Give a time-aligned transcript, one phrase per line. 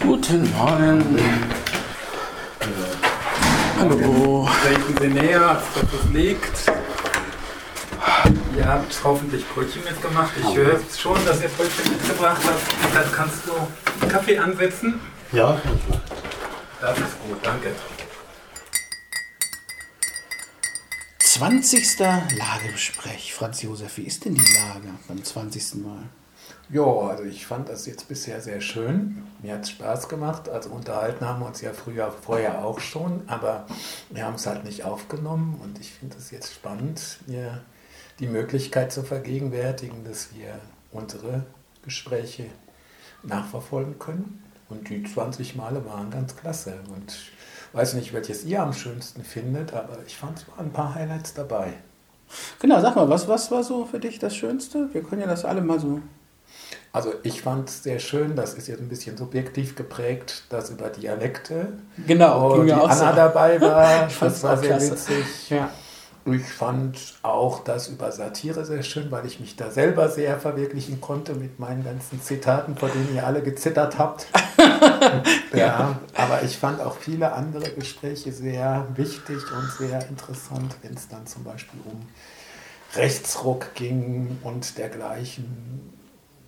[0.00, 1.18] Guten Morgen.
[3.80, 4.48] Hallo.
[4.62, 6.72] Treten Sie näher, als dass es liegt.
[8.56, 10.32] Ihr habt hoffentlich Brötchen mitgemacht.
[10.38, 12.94] Ich höre schon, dass ihr Brötchen mitgebracht habt.
[12.94, 15.00] Dann kannst du Kaffee ansetzen.
[15.32, 15.60] Ja,
[16.80, 17.72] Das ist gut, danke.
[21.18, 21.98] 20.
[21.98, 23.34] Lagebesprech.
[23.34, 25.82] Franz Josef, wie ist denn die Lage beim 20.
[25.82, 26.04] Mal?
[26.70, 29.22] Ja, also ich fand das jetzt bisher sehr schön.
[29.42, 30.48] Mir hat es Spaß gemacht.
[30.48, 33.66] Also unterhalten haben wir uns ja früher, vorher auch schon, aber
[34.10, 37.60] wir haben es halt nicht aufgenommen und ich finde es jetzt spannend, mir
[38.18, 40.58] die Möglichkeit zu vergegenwärtigen, dass wir
[40.92, 41.44] unsere
[41.82, 42.46] Gespräche
[43.22, 44.42] nachverfolgen können.
[44.70, 46.78] Und die 20 Male waren ganz klasse.
[46.94, 47.32] Und ich
[47.74, 51.74] weiß nicht, welches ihr am schönsten findet, aber ich fand es ein paar Highlights dabei.
[52.58, 54.88] Genau, sag mal, was, was war so für dich das Schönste?
[54.92, 56.00] Wir können ja das alle mal so.
[56.94, 60.90] Also ich fand es sehr schön, das ist jetzt ein bisschen subjektiv geprägt, dass über
[60.90, 61.72] Dialekte
[62.06, 63.16] Genau, wo ging die Anna so.
[63.16, 64.06] dabei war.
[64.06, 64.92] Ich das war sehr klasse.
[64.92, 65.50] witzig.
[65.50, 65.70] Ja.
[66.26, 71.00] Ich fand auch das über Satire sehr schön, weil ich mich da selber sehr verwirklichen
[71.00, 74.28] konnte mit meinen ganzen Zitaten, vor denen ihr alle gezittert habt.
[75.52, 81.08] ja, aber ich fand auch viele andere Gespräche sehr wichtig und sehr interessant, wenn es
[81.08, 82.06] dann zum Beispiel um
[82.94, 85.93] Rechtsruck ging und dergleichen.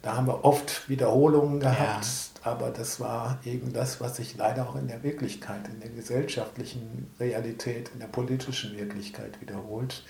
[0.07, 2.07] Da haben wir oft Wiederholungen gehabt,
[2.45, 7.11] aber das war eben das, was sich leider auch in der Wirklichkeit, in der gesellschaftlichen
[7.19, 10.05] Realität, in der politischen Wirklichkeit wiederholt.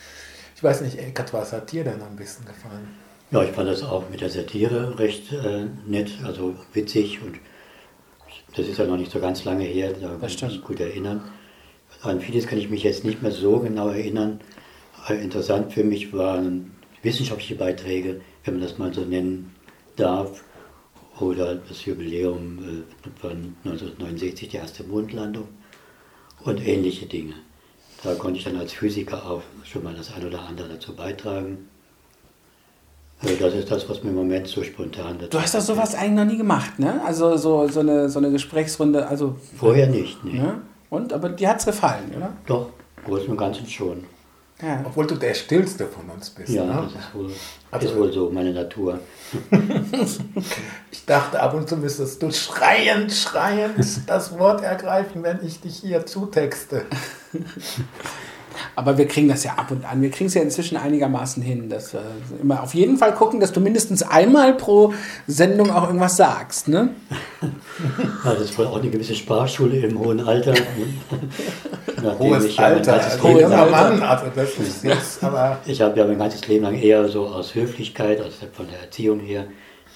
[0.55, 2.89] Ich weiß nicht, Eckert, was hat dir denn am besten gefallen?
[3.30, 7.39] ja, ich fand das auch mit der Satire recht äh, nett, also witzig und
[8.55, 11.22] das ist ja noch nicht so ganz lange her, da kann ich mich gut erinnern.
[12.02, 14.41] An vieles kann ich mich jetzt nicht mehr so genau erinnern.
[15.06, 19.56] Aber interessant für mich waren wissenschaftliche Beiträge, wenn man das mal so nennen
[19.97, 20.42] darf,
[21.20, 25.48] oder das Jubiläum äh, von 1969, die erste Mondlandung
[26.45, 27.34] und ähnliche Dinge.
[28.02, 31.68] Da konnte ich dann als Physiker auch schon mal das ein oder andere dazu beitragen.
[33.23, 35.95] Äh, Das ist das, was mir im Moment so spontan dazu Du hast doch sowas
[35.95, 37.01] eigentlich noch nie gemacht, ne?
[37.05, 39.36] Also so, so, eine, so eine Gesprächsrunde, also.
[39.56, 40.39] Vorher nicht, nee.
[40.39, 40.61] Ne?
[40.90, 42.36] Und, aber dir hat's gefallen, oder?
[42.46, 42.68] Doch,
[42.98, 44.05] im Großen und Ganzen schon.
[44.62, 44.83] Ja.
[44.86, 46.48] Obwohl du der Stillste von uns bist.
[46.48, 46.89] Ja, ne?
[46.94, 47.30] das ist wohl,
[47.70, 49.00] Also- ist wohl so meine Natur.
[50.90, 53.77] Ich dachte, ab und zu müsstest du schreiend, schreiend
[54.08, 56.86] das Wort ergreifen, wenn ich dich hier zutexte.
[58.74, 60.02] Aber wir kriegen das ja ab und an.
[60.02, 62.02] Wir kriegen es ja inzwischen einigermaßen hin, dass wir
[62.40, 64.92] immer auf jeden Fall gucken, dass du mindestens einmal pro
[65.27, 66.90] Sendung auch irgendwas sagst, ne?
[68.24, 70.55] Das ist wohl auch eine gewisse Sprachschule im hohen Alter.
[72.02, 75.98] Nachdem Hohes ich ja mein Alter, ganzes also also das ist jetzt, aber Ich habe
[75.98, 79.46] ja mein ganzes Leben lang eher so aus Höflichkeit, also von der Erziehung her,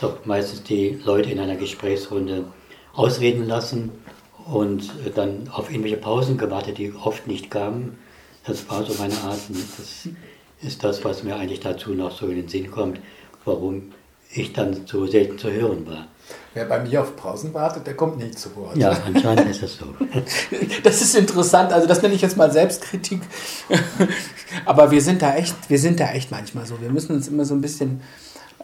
[0.00, 2.44] doch meistens die Leute in einer Gesprächsrunde
[2.94, 3.90] ausreden lassen
[4.50, 7.98] und dann auf irgendwelche Pausen gewartet, die oft nicht kamen.
[8.46, 9.38] Das war so meine Art.
[9.48, 10.08] und Das
[10.62, 13.00] ist das, was mir eigentlich dazu noch so in den Sinn kommt,
[13.44, 13.92] warum
[14.32, 16.06] ich dann so selten zu hören war.
[16.54, 18.76] wer bei mir auf Pausen wartet, der kommt nie zu Wort.
[18.76, 19.86] Ja, anscheinend ist es so.
[20.84, 21.72] Das ist interessant.
[21.72, 23.20] Also das nenne ich jetzt mal Selbstkritik.
[24.66, 26.80] Aber wir sind da echt, wir sind da echt manchmal so.
[26.80, 28.00] Wir müssen uns immer so ein bisschen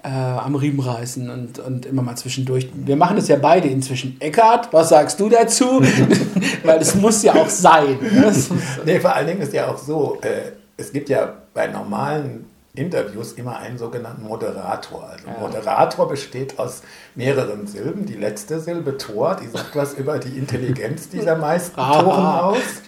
[0.06, 2.68] äh, am Riemen reißen und, und immer mal zwischendurch.
[2.74, 4.16] Wir machen das ja beide inzwischen.
[4.20, 5.82] Eckart, was sagst du dazu?
[6.64, 7.98] Weil es muss ja auch sein.
[8.00, 8.32] ne?
[8.84, 12.44] Nee, vor allen Dingen ist ja auch so, äh, es gibt ja bei normalen
[12.76, 15.08] Interviews immer einen sogenannten Moderator.
[15.10, 16.82] Also Moderator besteht aus
[17.14, 18.06] mehreren Silben.
[18.06, 21.76] Die letzte Silbe Tor, die sagt was über die Intelligenz dieser meisten.
[21.76, 22.82] Toren aus.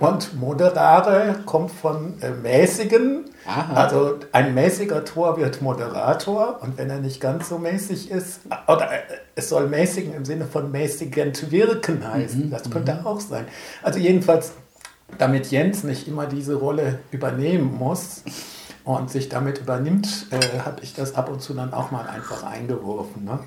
[0.00, 3.26] Und Moderare kommt von äh, mäßigen.
[3.46, 3.74] Aha.
[3.74, 8.90] Also ein mäßiger Tor wird Moderator und wenn er nicht ganz so mäßig ist, oder
[8.90, 9.02] äh,
[9.34, 13.46] es soll mäßigen im Sinne von mäßigend wirken heißen, das könnte auch sein.
[13.82, 14.52] Also jedenfalls,
[15.18, 18.22] damit Jens nicht immer diese Rolle übernehmen muss
[18.86, 22.44] und sich damit übernimmt, äh, habe ich das ab und zu dann auch mal einfach
[22.44, 23.24] eingeworfen.
[23.24, 23.40] Ne?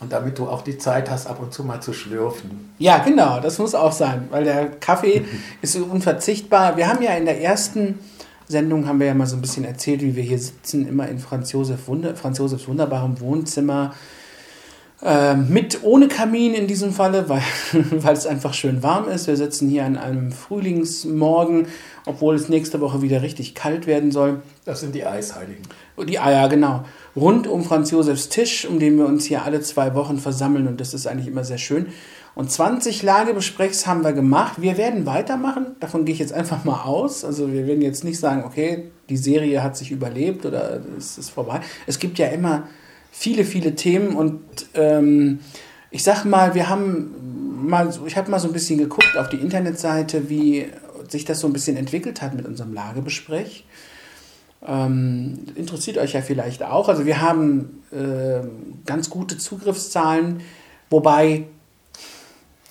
[0.00, 2.74] Und damit du auch die Zeit hast, ab und zu mal zu schlürfen.
[2.78, 5.24] Ja, genau, das muss auch sein, weil der Kaffee
[5.62, 6.76] ist unverzichtbar.
[6.76, 8.00] Wir haben ja in der ersten
[8.48, 11.20] Sendung haben wir ja mal so ein bisschen erzählt, wie wir hier sitzen, immer in
[11.20, 13.94] Franz, Josef Wunder, Franz Josefs wunderbarem Wohnzimmer.
[15.04, 17.42] Ähm, mit ohne Kamin in diesem Falle, weil,
[17.72, 19.28] weil es einfach schön warm ist.
[19.28, 21.68] Wir sitzen hier an einem Frühlingsmorgen,
[22.06, 24.42] obwohl es nächste Woche wieder richtig kalt werden soll.
[24.64, 25.62] Das sind die Eisheiligen.
[26.06, 26.84] Die Eier, genau.
[27.14, 30.80] Rund um Franz Josefs Tisch, um den wir uns hier alle zwei Wochen versammeln und
[30.80, 31.86] das ist eigentlich immer sehr schön.
[32.34, 34.54] Und 20 Lagebesprechs haben wir gemacht.
[34.56, 37.24] Wir werden weitermachen, davon gehe ich jetzt einfach mal aus.
[37.24, 41.30] Also wir werden jetzt nicht sagen, okay, die Serie hat sich überlebt oder es ist
[41.30, 41.60] vorbei.
[41.86, 42.68] Es gibt ja immer
[43.10, 44.40] viele, viele Themen und
[44.74, 45.40] ähm,
[45.90, 49.36] ich sag mal, wir haben mal, ich habe mal so ein bisschen geguckt auf die
[49.36, 50.66] Internetseite, wie
[51.08, 53.64] sich das so ein bisschen entwickelt hat mit unserem Lagebesprech.
[54.66, 56.88] Ähm, interessiert euch ja vielleicht auch.
[56.88, 60.40] Also wir haben ähm, ganz gute Zugriffszahlen,
[60.90, 61.46] wobei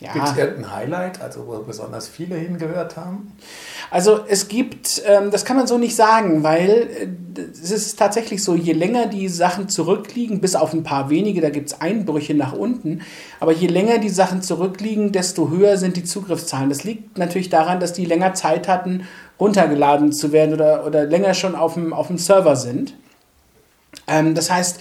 [0.02, 3.34] ja, Gibt es irgendein Highlight, also wo besonders viele hingehört haben?
[3.92, 6.90] Also es gibt, ähm, das kann man so nicht sagen, weil
[7.38, 11.40] äh, es ist tatsächlich so, je länger die Sachen zurückliegen, bis auf ein paar wenige,
[11.40, 13.02] da gibt es Einbrüche nach unten,
[13.40, 16.70] aber je länger die Sachen zurückliegen, desto höher sind die Zugriffszahlen.
[16.70, 19.08] Das liegt natürlich daran, dass die länger Zeit hatten,
[19.40, 22.96] runtergeladen zu werden oder, oder länger schon auf dem, auf dem Server sind.
[24.08, 24.80] Ähm, das heißt,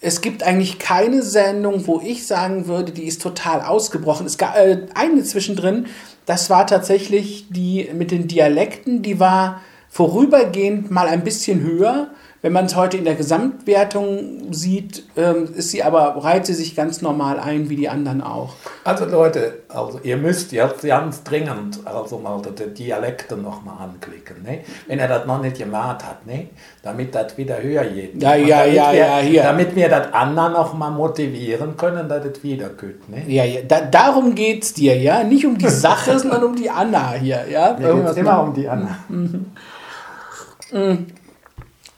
[0.00, 4.26] es gibt eigentlich keine Sendung, wo ich sagen würde, die ist total ausgebrochen.
[4.26, 5.86] Es gab äh, eine zwischendrin,
[6.26, 9.60] das war tatsächlich die mit den Dialekten, die war
[9.90, 12.10] vorübergehend mal ein bisschen höher.
[12.42, 16.74] Wenn man es heute in der Gesamtwertung sieht, ähm, ist sie aber, reiht sie sich
[16.74, 18.54] ganz normal ein, wie die anderen auch.
[18.82, 24.60] Also Leute, also ihr müsst jetzt ganz dringend also mal die Dialekte nochmal anklicken, ne?
[24.86, 26.48] wenn ihr das noch nicht gemacht habt, ne?
[26.82, 28.22] damit das wieder höher geht.
[28.22, 29.42] Ja, ja, damit ja, wir, ja, hier.
[29.42, 33.06] Damit wir das anderen nochmal motivieren können, dass es wieder geht.
[33.10, 33.22] Ne?
[33.26, 35.22] Ja, ja, da, darum geht's dir, ja?
[35.24, 37.76] Nicht um die Sache, sondern um die Anna hier, ja?
[37.78, 39.52] Mir geht's immer um die anderen.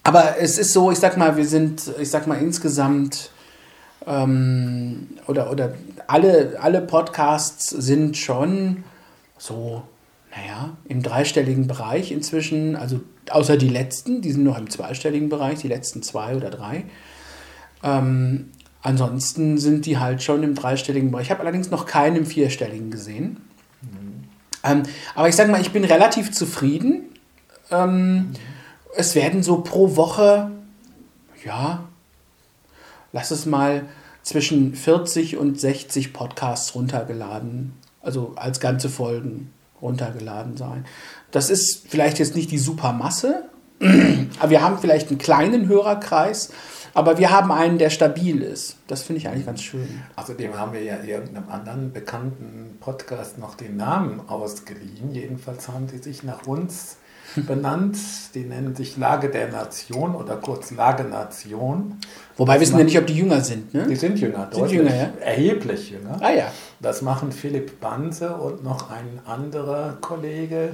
[0.03, 3.31] Aber es ist so, ich sag mal, wir sind, ich sag mal, insgesamt
[4.07, 5.75] ähm, oder, oder
[6.07, 8.85] alle, alle Podcasts sind schon
[9.39, 9.83] so,
[10.35, 13.01] naja, im dreistelligen Bereich inzwischen, also
[13.31, 16.85] außer die letzten, die sind noch im zweistelligen Bereich, die letzten zwei oder drei.
[17.85, 18.51] Ähm,
[18.83, 21.27] ansonsten sind die halt schon im dreistelligen Bereich.
[21.27, 23.39] Ich habe allerdings noch keinen im vierstelligen gesehen.
[24.65, 24.83] Ähm,
[25.15, 27.05] aber ich sag mal, ich bin relativ zufrieden.
[27.71, 28.31] Ähm,
[28.95, 30.51] es werden so pro Woche,
[31.45, 31.85] ja,
[33.13, 33.87] lass es mal
[34.23, 40.85] zwischen 40 und 60 Podcasts runtergeladen, also als ganze Folgen runtergeladen sein.
[41.31, 43.45] Das ist vielleicht jetzt nicht die Supermasse,
[44.39, 46.51] aber wir haben vielleicht einen kleinen Hörerkreis,
[46.95, 48.77] aber wir haben einen, der stabil ist.
[48.87, 50.03] Das finde ich eigentlich ganz schön.
[50.15, 55.13] Außerdem haben wir ja irgendeinem anderen bekannten Podcast noch den Namen ausgeliehen.
[55.13, 56.99] Jedenfalls haben die sich nach uns
[57.47, 57.97] benannt.
[58.35, 61.99] Die nennen sich Lage der Nation oder kurz Lage Nation.
[62.37, 63.73] Wobei wissen wir nicht, ob die jünger sind.
[63.73, 63.97] Die Ne?
[63.97, 65.11] sind jünger, Sind deutlich, jünger, ja?
[65.21, 66.19] erheblich jünger.
[66.21, 66.53] Ah ja.
[66.81, 70.71] Das machen Philipp Banse und noch ein anderer Kollege,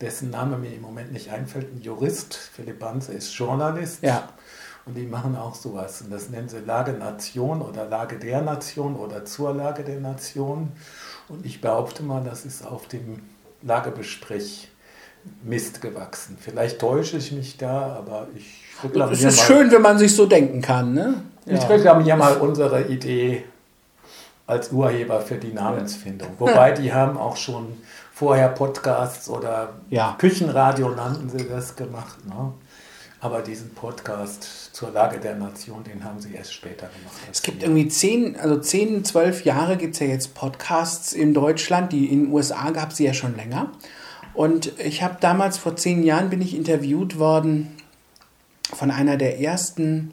[0.00, 2.34] dessen Name mir im Moment nicht einfällt, ein Jurist.
[2.34, 4.02] Philipp Banse ist Journalist.
[4.02, 4.28] Ja.
[4.86, 6.00] Und die machen auch sowas.
[6.00, 10.72] Und das nennen sie Lage Nation oder Lage der Nation oder zur Lage der Nation.
[11.28, 13.20] Und ich behaupte mal, das ist auf dem
[13.62, 14.69] Lagebesprech
[15.42, 16.36] Mist gewachsen.
[16.40, 20.14] Vielleicht täusche ich mich da, aber ich Es reklamiere ist mal, schön, wenn man sich
[20.14, 20.94] so denken kann.
[20.94, 21.14] Ne?
[21.46, 23.44] ich reklamiere mal unsere Idee
[24.46, 26.30] als Urheber für die Namensfindung.
[26.38, 27.76] Wobei die haben auch schon
[28.12, 30.16] vorher Podcasts oder Ja.
[30.18, 32.26] Küchenradio nannten sie das gemacht.
[32.26, 32.52] Ne?
[33.22, 37.16] Aber diesen Podcast zur Lage der Nation, den haben sie erst später gemacht.
[37.30, 41.92] Es gibt irgendwie zehn, also zehn, zwölf Jahre gibt es ja jetzt Podcasts in Deutschland.
[41.92, 43.70] Die in den USA gab es sie ja schon länger.
[44.34, 47.76] Und ich habe damals, vor zehn Jahren, bin ich interviewt worden
[48.72, 50.12] von einer der ersten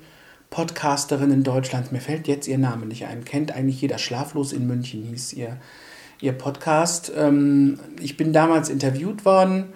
[0.49, 1.91] Podcasterinnen Deutschlands.
[1.91, 3.25] Mir fällt jetzt ihr Name nicht ein.
[3.25, 3.97] Kennt eigentlich jeder.
[3.97, 5.57] Schlaflos in München hieß ihr,
[6.21, 7.11] ihr Podcast.
[7.15, 9.73] Ähm, ich bin damals interviewt worden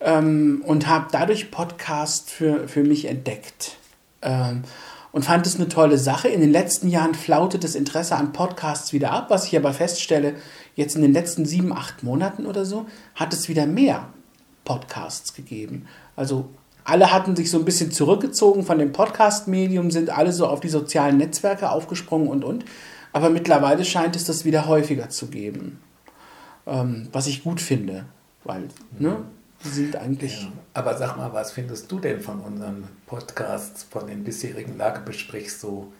[0.00, 3.76] ähm, und habe dadurch Podcast für, für mich entdeckt.
[4.22, 4.62] Ähm,
[5.12, 6.28] und fand es eine tolle Sache.
[6.28, 10.34] In den letzten Jahren flautet das Interesse an Podcasts wieder ab, was ich aber feststelle,
[10.74, 14.08] jetzt in den letzten sieben, acht Monaten oder so, hat es wieder mehr
[14.64, 15.86] Podcasts gegeben.
[16.16, 16.48] Also
[16.84, 20.68] alle hatten sich so ein bisschen zurückgezogen von dem Podcast-Medium, sind alle so auf die
[20.68, 22.64] sozialen Netzwerke aufgesprungen und und.
[23.12, 25.80] Aber mittlerweile scheint es das wieder häufiger zu geben.
[26.66, 28.06] Ähm, was ich gut finde,
[28.42, 29.18] weil, ne,
[29.64, 30.42] die sind eigentlich.
[30.42, 30.52] Ja.
[30.74, 35.92] Aber sag mal, was findest du denn von unseren Podcasts, von den bisherigen Lagebesprechs so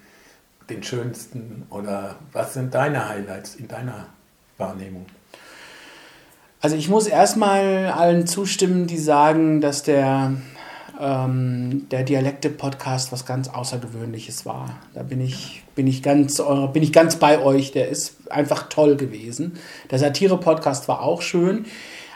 [0.68, 1.66] den schönsten?
[1.70, 4.08] Oder was sind deine Highlights in deiner
[4.58, 5.06] Wahrnehmung?
[6.60, 10.32] Also ich muss erstmal allen zustimmen, die sagen, dass der,
[10.98, 14.78] ähm, der Dialekte-Podcast was ganz Außergewöhnliches war.
[14.94, 16.42] Da bin ich, bin, ich ganz,
[16.72, 17.72] bin ich ganz bei euch.
[17.72, 19.58] Der ist einfach toll gewesen.
[19.90, 21.66] Der Satire-Podcast war auch schön.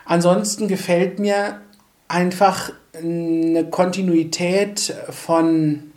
[0.06, 1.60] Ansonsten gefällt mir
[2.08, 5.92] einfach eine Kontinuität von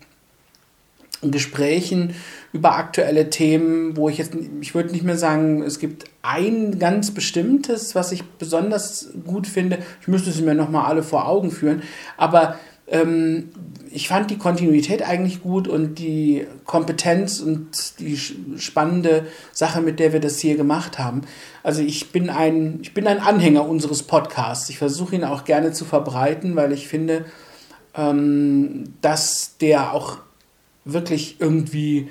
[1.24, 2.16] Gesprächen
[2.54, 7.12] über aktuelle Themen, wo ich jetzt, ich würde nicht mehr sagen, es gibt ein ganz
[7.12, 9.80] bestimmtes, was ich besonders gut finde.
[10.02, 11.84] Ich müsste sie mir nochmal alle vor Augen führen.
[12.18, 12.56] Aber
[12.88, 13.50] ähm,
[13.92, 20.14] ich fand die Kontinuität eigentlich gut und die Kompetenz und die spannende Sache, mit der
[20.14, 21.22] wir das hier gemacht haben.
[21.64, 24.70] Also ich bin ein, ich bin ein Anhänger unseres Podcasts.
[24.70, 27.26] Ich versuche ihn auch gerne zu verbreiten, weil ich finde,
[27.96, 30.18] ähm, dass der auch
[30.86, 32.10] wirklich irgendwie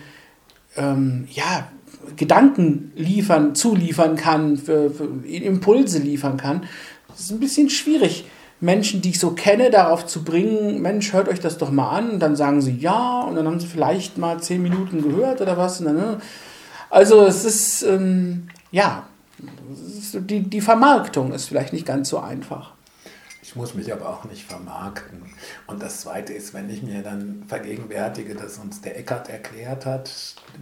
[0.76, 1.68] ähm, ja,
[2.16, 6.64] Gedanken liefern, zuliefern kann, für, für Impulse liefern kann.
[7.08, 8.24] Das ist ein bisschen schwierig
[8.60, 12.10] Menschen, die ich so kenne, darauf zu bringen, Mensch, hört euch das doch mal an.
[12.10, 15.56] Und dann sagen sie ja und dann haben sie vielleicht mal zehn Minuten gehört oder
[15.56, 15.78] was.
[15.78, 16.18] Dann, ne?
[16.90, 19.04] Also es ist, ähm, ja,
[20.12, 22.72] die, die Vermarktung ist vielleicht nicht ganz so einfach.
[23.50, 25.24] Ich muss mich aber auch nicht vermarkten.
[25.66, 30.08] Und das Zweite ist, wenn ich mir dann vergegenwärtige, dass uns der Eckert erklärt hat,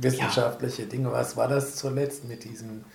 [0.01, 0.89] wissenschaftliche ja.
[0.89, 2.87] Dinge, was war das zuletzt mit diesen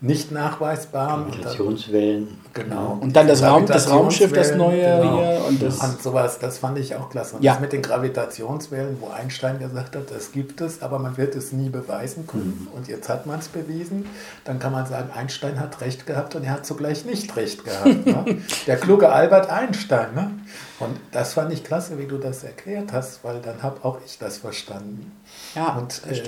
[0.00, 1.24] nicht nachweisbar.
[1.24, 2.38] Gravitationswellen.
[2.54, 2.98] Genau.
[3.00, 5.18] Und dann das, Raum, das Raumschiff, das neue genau.
[5.18, 5.44] hier.
[5.48, 7.36] Und, das und sowas, das fand ich auch klasse.
[7.36, 7.54] Und ja.
[7.54, 11.52] das mit den Gravitationswellen, wo Einstein gesagt hat, das gibt es, aber man wird es
[11.52, 12.68] nie beweisen können.
[12.70, 12.76] Mhm.
[12.76, 14.06] Und jetzt hat man es bewiesen.
[14.44, 18.06] Dann kann man sagen, Einstein hat recht gehabt und er hat zugleich nicht recht gehabt.
[18.06, 18.38] ne?
[18.66, 20.14] Der kluge Albert Einstein.
[20.14, 20.30] Ne?
[20.78, 24.18] Und das fand ich klasse, wie du das erklärt hast, weil dann habe auch ich
[24.18, 25.10] das verstanden.
[25.56, 26.22] Ja, und äh,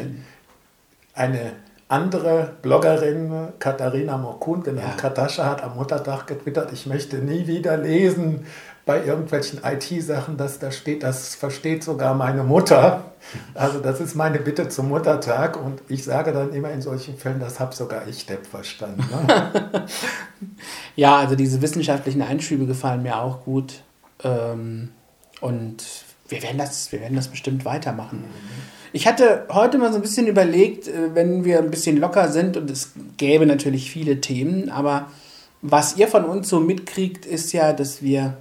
[1.14, 1.52] eine
[1.90, 4.96] andere Bloggerin, Katharina Mokun, genannt ja.
[4.96, 8.46] Katascha, hat am Muttertag getwittert, ich möchte nie wieder lesen
[8.86, 13.04] bei irgendwelchen IT-Sachen, dass da steht, das versteht sogar meine Mutter.
[13.54, 17.40] Also das ist meine Bitte zum Muttertag und ich sage dann immer in solchen Fällen,
[17.40, 19.04] das habe sogar ich Depp verstanden.
[19.10, 19.86] Ne?
[20.96, 23.82] ja, also diese wissenschaftlichen Einschübe gefallen mir auch gut
[24.22, 24.90] ähm,
[25.40, 25.84] und
[26.28, 28.20] wir werden, das, wir werden das bestimmt weitermachen.
[28.20, 28.79] Mhm.
[28.92, 32.56] Ich hatte heute mal so ein bisschen überlegt, äh, wenn wir ein bisschen locker sind
[32.56, 35.06] und es gäbe natürlich viele Themen, aber
[35.62, 38.38] was ihr von uns so mitkriegt, ist ja, dass wir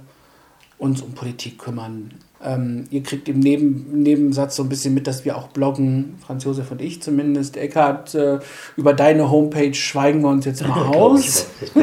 [0.78, 2.14] uns um Politik kümmern.
[2.42, 6.44] Ähm, ihr kriegt im Neben Nebensatz so ein bisschen mit, dass wir auch bloggen, Franz
[6.44, 7.58] Josef und ich zumindest.
[7.58, 8.38] Eckhard, äh,
[8.76, 11.48] über deine Homepage schweigen wir uns jetzt mal aus.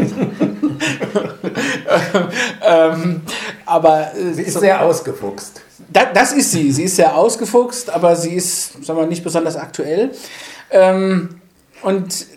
[2.67, 3.21] ähm,
[3.67, 6.71] aber äh, sie ist so, sehr ausgefuchst das ist sie.
[6.71, 10.11] Sie ist sehr ausgefuchst, aber sie ist, sagen wir, nicht besonders aktuell.
[10.71, 11.41] Ähm,
[11.81, 12.27] und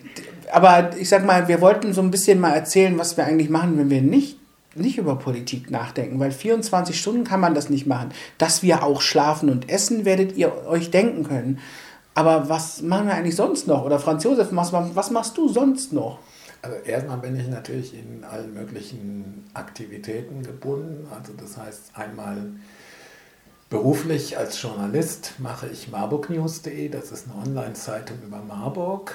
[0.53, 3.79] aber ich sag mal, wir wollten so ein bisschen mal erzählen, was wir eigentlich machen,
[3.79, 4.39] wenn wir nicht,
[4.75, 8.13] nicht über Politik nachdenken, weil 24 Stunden kann man das nicht machen.
[8.39, 11.59] Dass wir auch schlafen und essen, werdet ihr euch denken können.
[12.15, 13.85] Aber was machen wir eigentlich sonst noch?
[13.85, 16.19] Oder Franz Josef, was, was machst du sonst noch?
[16.63, 21.07] Also erstmal bin ich natürlich in allen möglichen Aktivitäten gebunden.
[21.11, 22.51] Also das heißt einmal
[23.71, 29.15] Beruflich als Journalist mache ich marburgnews.de, das ist eine Online-Zeitung über Marburg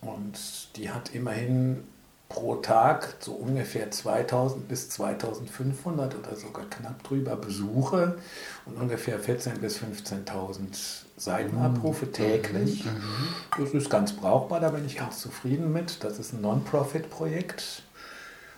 [0.00, 0.36] und
[0.74, 1.84] die hat immerhin
[2.28, 8.18] pro Tag so ungefähr 2000 bis 2500 oder sogar knapp drüber Besuche
[8.64, 12.84] und ungefähr 14.000 bis 15.000 Seitenabrufe täglich.
[12.84, 12.92] Mhm.
[13.56, 16.02] Das ist ganz brauchbar, da bin ich ganz zufrieden mit.
[16.02, 17.84] Das ist ein Non-Profit-Projekt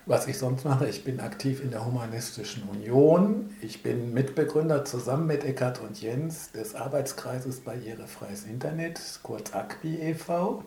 [0.09, 3.51] was ich sonst mache, ich bin aktiv in der Humanistischen Union.
[3.61, 10.65] Ich bin Mitbegründer zusammen mit Eckhard und Jens des Arbeitskreises Barrierefreies Internet, kurz ACBI e.V.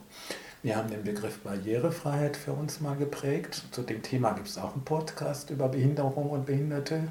[0.61, 3.63] Wir haben den Begriff Barrierefreiheit für uns mal geprägt.
[3.71, 7.07] Zu dem Thema gibt es auch einen Podcast über Behinderung und Behinderte.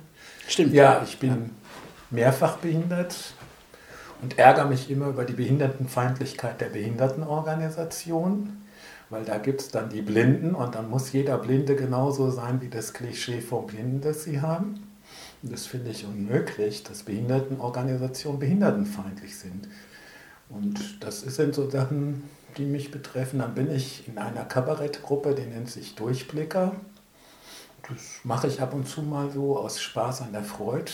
[0.47, 0.73] Stimmt.
[0.73, 1.37] Ja, ich bin ja.
[2.11, 3.35] mehrfach behindert
[4.23, 8.60] und ärgere mich immer über die Behindertenfeindlichkeit der Behindertenorganisation
[9.11, 12.69] weil da gibt es dann die Blinden und dann muss jeder Blinde genauso sein wie
[12.69, 14.87] das Klischee vom Blinden, das sie haben.
[15.43, 19.69] Das finde ich unmöglich, dass Behindertenorganisationen behindertenfeindlich sind.
[20.49, 23.41] Und das sind so Sachen, die mich betreffen.
[23.41, 26.77] Dann bin ich in einer Kabarettgruppe, die nennt sich Durchblicker.
[27.89, 30.93] Das mache ich ab und zu mal so aus Spaß an der Freude.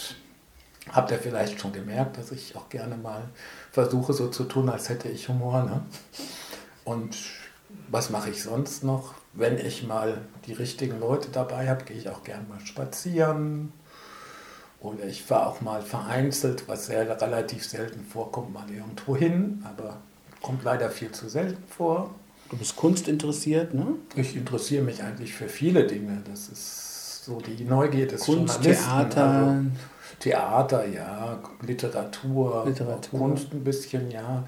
[0.93, 3.29] Habt ihr vielleicht schon gemerkt, dass ich auch gerne mal
[3.73, 5.65] versuche, so zu tun, als hätte ich Humor.
[5.65, 5.83] Ne?
[6.85, 7.17] Und
[7.89, 9.15] was mache ich sonst noch?
[9.33, 13.73] Wenn ich mal die richtigen Leute dabei habe, gehe ich auch gerne mal spazieren.
[14.81, 19.97] Oder ich fahre auch mal vereinzelt, was sehr relativ selten vorkommt, mal irgendwo hin, aber
[20.43, 22.11] kommt leider viel zu selten vor.
[22.51, 23.87] Du bist Kunst interessiert, ne?
[24.15, 26.23] Ich interessiere mich eigentlich für viele Dinge.
[26.31, 28.63] Das ist so die Neugier des Kunst.
[28.63, 29.25] Theater.
[29.25, 29.67] Also
[30.21, 34.45] Theater, ja, Literatur, Literatur, Kunst ein bisschen, ja.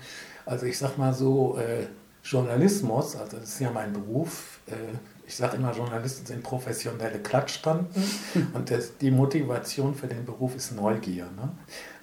[0.46, 1.86] Also ich sag mal so, äh,
[2.30, 4.74] Journalismus, also das ist ja mein Beruf, äh,
[5.26, 7.88] ich sage immer, Journalisten sind professionelle Klatschstanden
[8.54, 11.24] und das, die Motivation für den Beruf ist Neugier.
[11.24, 11.50] Ne?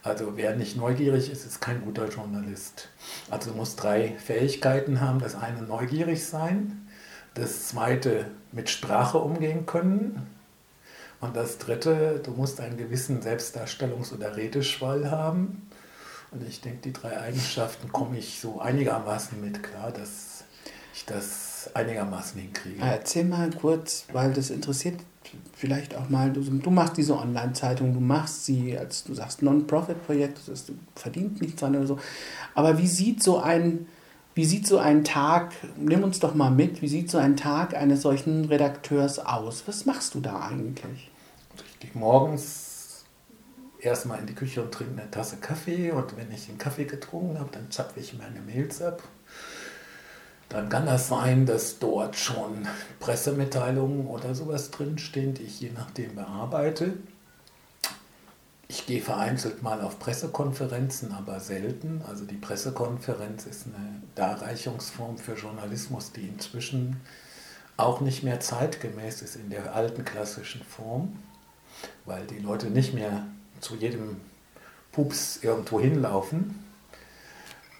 [0.03, 2.89] Also wer nicht neugierig ist, ist kein guter Journalist.
[3.29, 5.20] Also muss drei Fähigkeiten haben.
[5.20, 6.88] Das eine neugierig sein,
[7.34, 10.27] das zweite mit Sprache umgehen können
[11.20, 15.67] Und das Dritte, du musst einen gewissen Selbstdarstellungs- oder Redeschwall haben.
[16.36, 20.44] Und ich denke, die drei Eigenschaften komme ich so einigermaßen mit klar, dass
[20.94, 22.82] ich das einigermaßen hinkriege.
[22.82, 25.00] Erzähl mal kurz, weil das interessiert
[25.56, 30.42] vielleicht auch mal, du, du machst diese Online-Zeitung, du machst sie als, du sagst, Non-Profit-Projekt,
[30.46, 30.54] du
[30.96, 32.00] verdienst nichts dran oder so.
[32.54, 33.88] Aber wie sieht so ein,
[34.34, 37.75] wie sieht so ein Tag, nimm uns doch mal mit, wie sieht so ein Tag
[37.75, 39.63] eines solchen Redakteurs aus?
[39.68, 41.12] Was machst du da eigentlich?
[41.72, 42.64] Ich gehe morgens
[43.86, 47.39] erstmal in die Küche und trinke eine Tasse Kaffee und wenn ich den Kaffee getrunken
[47.39, 49.01] habe, dann zapfe ich meine Mails ab
[50.50, 52.68] dann kann das sein, dass dort schon
[53.00, 56.94] Pressemitteilungen oder sowas drinstehen, die ich je nachdem bearbeite.
[58.68, 62.01] Ich gehe vereinzelt mal auf Pressekonferenzen, aber selten.
[62.08, 67.01] Also die Pressekonferenz ist eine Darreichungsform für Journalismus, die inzwischen
[67.77, 71.20] auch nicht mehr zeitgemäß ist in der alten klassischen Form,
[72.06, 73.27] weil die Leute nicht mehr
[73.65, 74.22] zu jedem
[74.91, 76.63] Pups irgendwo hinlaufen.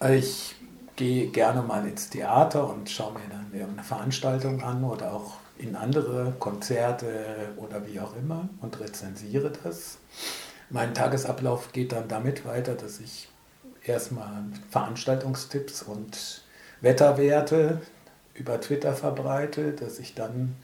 [0.10, 0.56] Ich
[0.96, 5.76] gehe gerne mal ins Theater und schaue mir dann eine Veranstaltung an oder auch in
[5.76, 9.98] andere Konzerte oder wie auch immer und rezensiere das.
[10.70, 13.30] Mein Tagesablauf geht dann damit weiter, dass ich
[13.84, 16.42] erstmal Veranstaltungstipps und
[16.82, 17.82] Wetterwerte
[18.36, 20.56] über Twitter verbreite, dass ich dann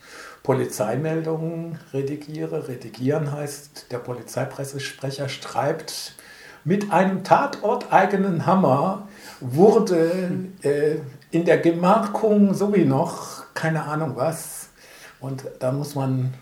[0.43, 2.67] Polizeimeldungen redigiere.
[2.67, 6.15] Redigieren heißt, der Polizeipressesprecher schreibt
[6.63, 9.07] mit einem tatorteigenen Hammer
[9.39, 10.11] wurde
[10.61, 10.97] äh,
[11.31, 14.69] in der Gemarkung so wie noch, keine Ahnung was.
[15.19, 16.33] Und da muss man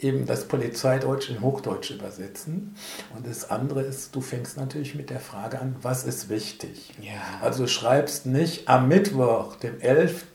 [0.00, 2.76] eben das Polizeideutsch in Hochdeutsch übersetzen.
[3.16, 6.94] Und das andere ist, du fängst natürlich mit der Frage an, was ist wichtig?
[7.00, 7.12] Ja.
[7.42, 10.26] Also schreibst nicht am Mittwoch, dem 11.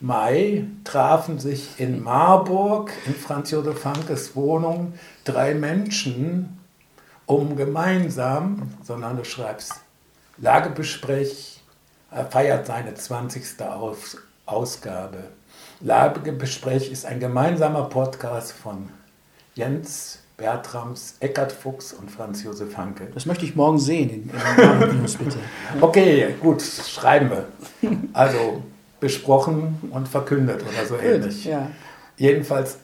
[0.00, 6.58] Mai, trafen sich in Marburg, in Franz Josef Hankes Wohnung, drei Menschen,
[7.26, 9.74] um gemeinsam, sondern du schreibst
[10.38, 11.62] Lagebesprech
[12.30, 13.60] feiert seine 20.
[13.62, 15.24] Aus Ausgabe.
[15.80, 18.90] Lagebesprech ist ein gemeinsamer Podcast von
[19.54, 23.08] Jens Bertrams, Eckart Fuchs und Franz Josef Hanke.
[23.14, 25.38] Das möchte ich morgen sehen in, in bitte.
[25.80, 27.46] Okay, gut, schreiben wir.
[28.12, 28.62] Also
[29.04, 31.44] besprochen und verkündet oder so ähnlich.
[31.44, 31.70] Ja.
[32.16, 32.78] Jedenfalls,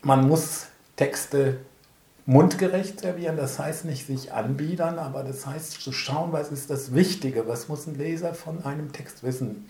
[0.00, 1.56] man muss Texte
[2.24, 3.36] mundgerecht servieren.
[3.36, 7.66] Das heißt nicht sich anbiedern, aber das heißt zu schauen, was ist das Wichtige, was
[7.68, 9.66] muss ein Leser von einem Text wissen.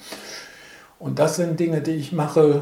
[0.98, 2.60] Und das sind Dinge, die ich mache.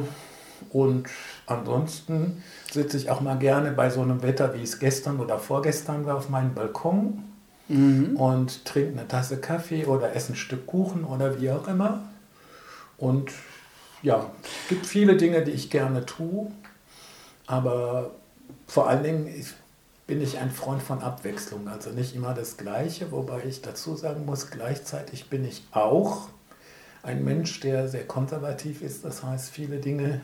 [0.70, 1.08] Und
[1.46, 6.06] ansonsten sitze ich auch mal gerne bei so einem Wetter, wie es gestern oder vorgestern
[6.06, 7.24] war, auf meinem Balkon
[7.66, 8.14] mhm.
[8.14, 12.11] und trinke eine Tasse Kaffee oder esse ein Stück Kuchen oder wie auch immer.
[13.02, 13.32] Und
[14.02, 16.52] ja, es gibt viele Dinge, die ich gerne tue,
[17.48, 18.12] aber
[18.68, 19.54] vor allen Dingen, ich
[20.06, 24.24] bin ich ein Freund von Abwechslung, also nicht immer das Gleiche, wobei ich dazu sagen
[24.24, 26.28] muss, gleichzeitig bin ich auch
[27.02, 29.04] ein Mensch, der sehr konservativ ist.
[29.04, 30.20] Das heißt, viele Dinge,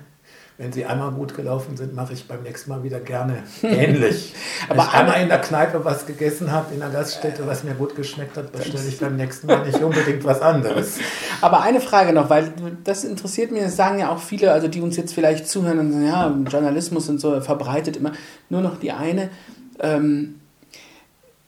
[0.59, 4.35] wenn sie einmal gut gelaufen sind, mache ich beim nächsten Mal wieder gerne ähnlich.
[4.69, 7.75] Wenn Aber ich einmal in der Kneipe was gegessen habe, in der Gaststätte, was mir
[7.75, 10.99] gut geschmeckt hat, bestelle ich beim nächsten Mal nicht unbedingt was anderes.
[11.41, 14.81] Aber eine Frage noch, weil das interessiert mich, das sagen ja auch viele, also die
[14.81, 18.13] uns jetzt vielleicht zuhören und sagen, ja, Journalismus und so verbreitet immer
[18.49, 19.31] nur noch die eine
[19.81, 20.41] ähm,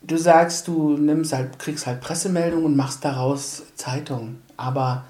[0.01, 4.37] du sagst, du nimmst halt, kriegst halt Pressemeldungen und machst daraus Zeitung.
[4.57, 5.05] Aber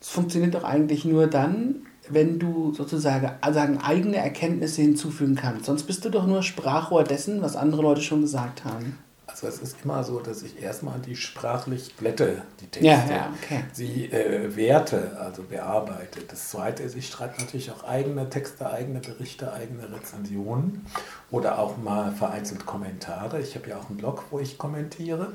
[0.00, 5.66] es funktioniert doch eigentlich nur dann, wenn du sozusagen sagen, eigene Erkenntnisse hinzufügen kannst.
[5.66, 8.98] Sonst bist du doch nur Sprachrohr dessen, was andere Leute schon gesagt haben.
[9.26, 13.32] Also es ist immer so, dass ich erstmal die sprachlich glätte, die Texte, ja, ja,
[13.42, 13.64] okay.
[13.72, 16.20] sie äh, werte, also bearbeite.
[16.28, 20.84] Das Zweite ist, ich schreibe natürlich auch eigene Texte, eigene Berichte, eigene Rezensionen
[21.30, 23.40] oder auch mal vereinzelt Kommentare.
[23.40, 25.32] Ich habe ja auch einen Blog, wo ich kommentiere.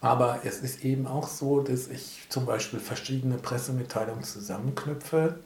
[0.00, 5.40] Aber es ist eben auch so, dass ich zum Beispiel verschiedene Pressemitteilungen zusammenknüpfe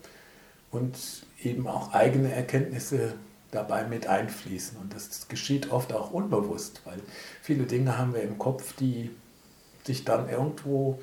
[0.72, 0.96] und
[1.42, 3.14] eben auch eigene Erkenntnisse
[3.52, 4.78] dabei mit einfließen.
[4.78, 6.98] Und das geschieht oft auch unbewusst, weil
[7.42, 9.10] viele Dinge haben wir im Kopf, die
[9.84, 10.98] sich dann irgendwo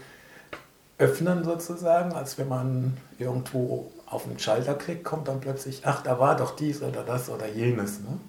[0.98, 6.20] öffnen sozusagen, als wenn man irgendwo auf einen Schalter klickt, kommt dann plötzlich, ach, da
[6.20, 8.00] war doch dies oder das oder jenes.
[8.00, 8.20] Ne?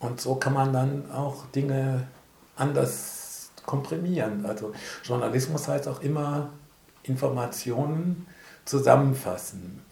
[0.00, 2.08] Und so kann man dann auch Dinge
[2.56, 4.46] anders komprimieren.
[4.46, 4.72] Also
[5.04, 6.50] Journalismus heißt auch immer
[7.02, 8.26] Informationen
[8.64, 9.82] zusammenfassen.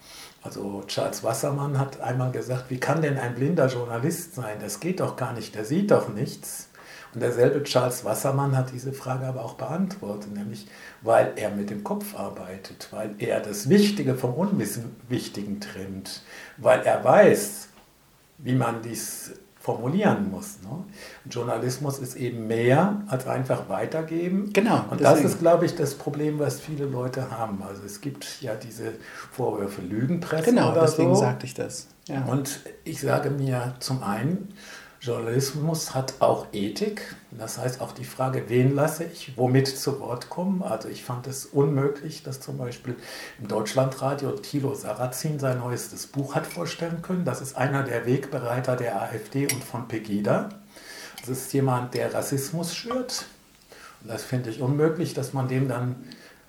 [0.43, 4.57] Also Charles Wassermann hat einmal gesagt, wie kann denn ein blinder Journalist sein?
[4.59, 6.69] Das geht doch gar nicht, der sieht doch nichts.
[7.13, 10.67] Und derselbe Charles Wassermann hat diese Frage aber auch beantwortet, nämlich
[11.01, 16.23] weil er mit dem Kopf arbeitet, weil er das Wichtige vom Unwichtigen trennt,
[16.57, 17.69] weil er weiß,
[18.39, 19.31] wie man dies
[19.63, 20.57] formulieren muss.
[20.61, 20.83] Ne?
[21.31, 24.51] Journalismus ist eben mehr als einfach weitergeben.
[24.51, 24.83] Genau.
[24.91, 27.63] Und das ist, glaube ich, das Problem, was viele Leute haben.
[27.63, 28.91] Also es gibt ja diese
[29.31, 31.21] Vorwürfe Lügenpresse genau, oder deswegen so.
[31.21, 31.87] sagte ich das.
[32.09, 32.25] Ja.
[32.25, 34.53] Und ich sage mir zum einen,
[35.03, 37.13] Journalismus hat auch Ethik.
[37.31, 40.63] Das heißt auch die Frage, wen lasse ich womit zu Wort kommen.
[40.63, 42.95] Also ich fand es unmöglich, dass zum Beispiel
[43.37, 47.25] im Deutschlandradio Thilo Sarrazin sein neuestes Buch hat vorstellen können.
[47.25, 50.47] Das ist einer der Wegbereiter der AfD und von Pegida.
[51.19, 53.25] Das ist jemand, der Rassismus schürt.
[54.01, 55.97] Und das finde ich unmöglich, dass man dem dann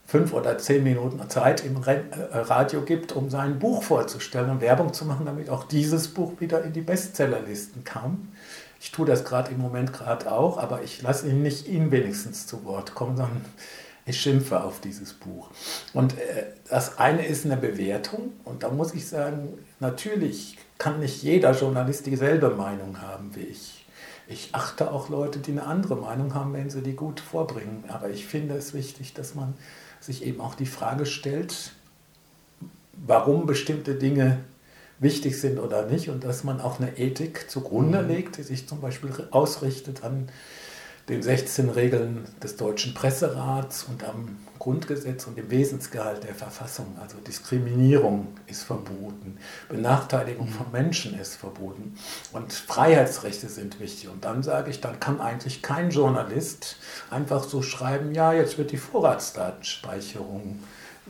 [0.07, 1.99] fünf oder zehn Minuten Zeit im äh,
[2.33, 6.62] Radio gibt, um sein Buch vorzustellen und Werbung zu machen, damit auch dieses Buch wieder
[6.62, 8.29] in die Bestsellerlisten kam.
[8.81, 12.47] Ich tue das gerade im Moment gerade auch, aber ich lasse ihn nicht ihn wenigstens
[12.47, 13.45] zu Wort kommen, sondern
[14.07, 15.49] ich schimpfe auf dieses Buch.
[15.95, 21.23] Und äh, das eine ist eine Bewertung und da muss ich sagen, natürlich kann nicht
[21.23, 23.87] jeder Journalist dieselbe Meinung haben wie ich.
[24.27, 27.85] Ich achte auch Leute, die eine andere Meinung haben, wenn sie die gut vorbringen.
[27.88, 29.55] Aber ich finde es wichtig, dass man
[30.05, 31.73] sich eben auch die Frage stellt,
[32.93, 34.38] warum bestimmte Dinge
[34.99, 38.09] wichtig sind oder nicht und dass man auch eine Ethik zugrunde mhm.
[38.09, 40.29] legt, die sich zum Beispiel ausrichtet an
[41.09, 46.97] den 16 Regeln des deutschen Presserats und am Grundgesetz und dem Wesensgehalt der Verfassung.
[47.01, 49.37] Also Diskriminierung ist verboten,
[49.69, 51.95] Benachteiligung von Menschen ist verboten
[52.33, 54.09] und Freiheitsrechte sind wichtig.
[54.09, 56.77] Und dann sage ich, dann kann eigentlich kein Journalist
[57.11, 60.61] einfach so schreiben, ja, jetzt wird die Vorratsdatenspeicherung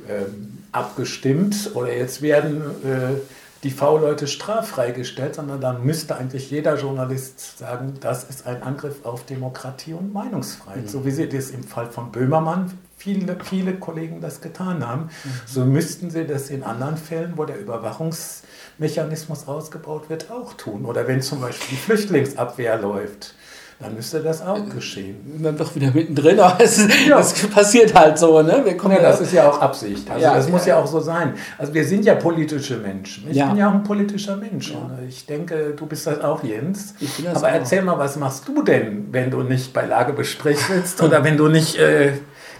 [0.08, 2.62] ähm, abgestimmt oder jetzt werden...
[2.84, 3.20] Äh,
[3.64, 9.04] die V-Leute straffrei gestellt, sondern dann müsste eigentlich jeder Journalist sagen, das ist ein Angriff
[9.04, 10.84] auf Demokratie und Meinungsfreiheit.
[10.84, 10.88] Mhm.
[10.88, 15.30] So wie sie das im Fall von Böhmermann viele, viele Kollegen das getan haben, mhm.
[15.46, 20.84] so müssten sie das in anderen Fällen, wo der Überwachungsmechanismus ausgebaut wird, auch tun.
[20.84, 23.34] Oder wenn zum Beispiel die Flüchtlingsabwehr läuft
[23.80, 25.40] dann müsste das auch geschehen.
[25.42, 27.18] Dann doch wieder mittendrin, aber es, ja.
[27.18, 28.40] es passiert halt so.
[28.40, 28.62] Ne?
[28.64, 30.08] Wir kommen ja, das ist ja auch Absicht.
[30.10, 31.34] Also ja, das muss ja auch so sein.
[31.58, 33.30] Also wir sind ja politische Menschen.
[33.30, 34.72] Ich bin ja auch ein politischer Mensch.
[35.08, 36.94] Ich denke, du bist das auch, Jens.
[37.22, 37.52] Das aber auch.
[37.52, 41.48] erzähl mal, was machst du denn, wenn du nicht bei Lagebesprech sitzt oder wenn du
[41.48, 42.12] nicht, äh,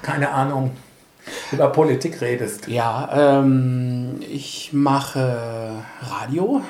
[0.03, 0.73] keine Ahnung,
[1.53, 2.69] über Politik redest?
[2.69, 6.63] Ja, ähm, ich mache Radio.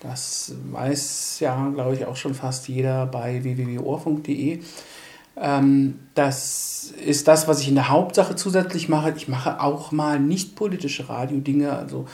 [0.00, 4.60] Das weiß ja, glaube ich, auch schon fast jeder bei www.ohrfunk.de.
[5.36, 9.12] Ähm, das ist das, was ich in der Hauptsache zusätzlich mache.
[9.16, 12.06] Ich mache auch mal nicht politische Radiodinge, also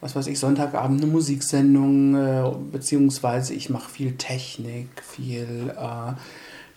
[0.00, 6.12] was weiß ich, Sonntagabend eine Musiksendung, äh, beziehungsweise ich mache viel Technik, viel äh,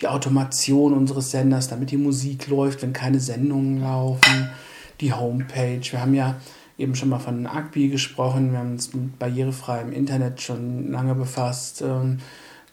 [0.02, 4.50] die Automation unseres Senders, damit die Musik läuft, wenn keine Sendungen laufen,
[5.00, 5.82] die Homepage.
[5.90, 6.36] Wir haben ja
[6.78, 8.52] eben schon mal von AGBI gesprochen.
[8.52, 11.82] Wir haben uns mit barrierefreiem Internet schon lange befasst.
[11.82, 12.20] Ähm,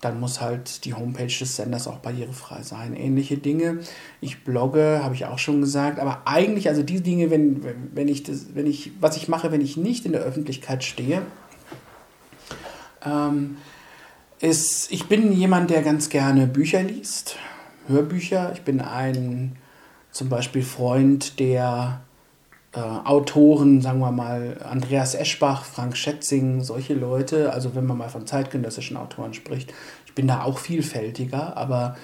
[0.00, 2.94] dann muss halt die Homepage des Senders auch barrierefrei sein.
[2.94, 3.80] Ähnliche Dinge.
[4.22, 5.98] Ich blogge, habe ich auch schon gesagt.
[5.98, 7.62] Aber eigentlich, also die Dinge, wenn,
[7.94, 11.20] wenn ich das, wenn ich, was ich mache, wenn ich nicht in der Öffentlichkeit stehe,
[13.04, 13.58] ähm,
[14.40, 17.36] ist, ich bin jemand, der ganz gerne Bücher liest,
[17.86, 18.52] Hörbücher.
[18.54, 19.56] Ich bin ein
[20.12, 22.00] zum Beispiel Freund, der
[22.72, 28.08] äh, Autoren, sagen wir mal, Andreas Eschbach, Frank Schätzing, solche Leute, also wenn man mal
[28.08, 29.72] von zeitgenössischen Autoren spricht,
[30.06, 31.96] ich bin da auch vielfältiger, aber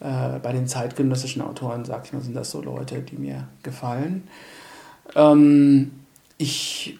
[0.00, 4.28] äh, bei den zeitgenössischen Autoren, sag ich mal, sind das so Leute, die mir gefallen.
[5.14, 5.92] Ähm,
[6.38, 6.98] ich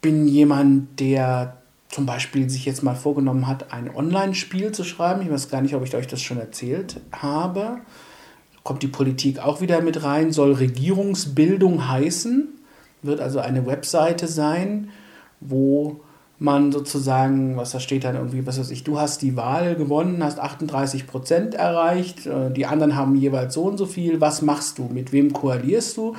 [0.00, 1.56] bin jemand, der
[1.88, 5.22] zum Beispiel sich jetzt mal vorgenommen hat, ein Online-Spiel zu schreiben.
[5.22, 7.78] Ich weiß gar nicht, ob ich euch das schon erzählt habe
[8.64, 12.48] kommt die Politik auch wieder mit rein, soll Regierungsbildung heißen,
[13.02, 14.88] wird also eine Webseite sein,
[15.40, 16.00] wo
[16.40, 20.24] man sozusagen, was da steht dann irgendwie, was weiß ich, du hast die Wahl gewonnen,
[20.24, 24.78] hast 38 Prozent erreicht, äh, die anderen haben jeweils so und so viel, was machst
[24.78, 26.16] du, mit wem koalierst du?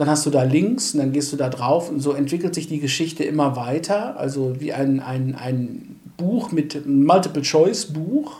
[0.00, 2.66] dann hast du da Links und dann gehst du da drauf und so entwickelt sich
[2.66, 8.32] die Geschichte immer weiter, also wie ein, ein, ein Buch mit Multiple-Choice-Buch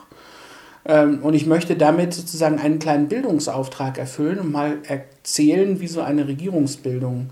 [0.92, 6.26] und ich möchte damit sozusagen einen kleinen Bildungsauftrag erfüllen und mal erzählen, wie so eine
[6.26, 7.30] Regierungsbildung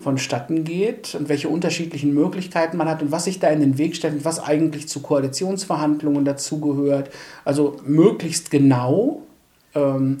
[0.00, 3.96] vonstatten geht und welche unterschiedlichen Möglichkeiten man hat und was sich da in den Weg
[3.96, 7.10] stellt und was eigentlich zu Koalitionsverhandlungen dazugehört.
[7.44, 9.22] Also möglichst genau,
[9.74, 10.18] ähm,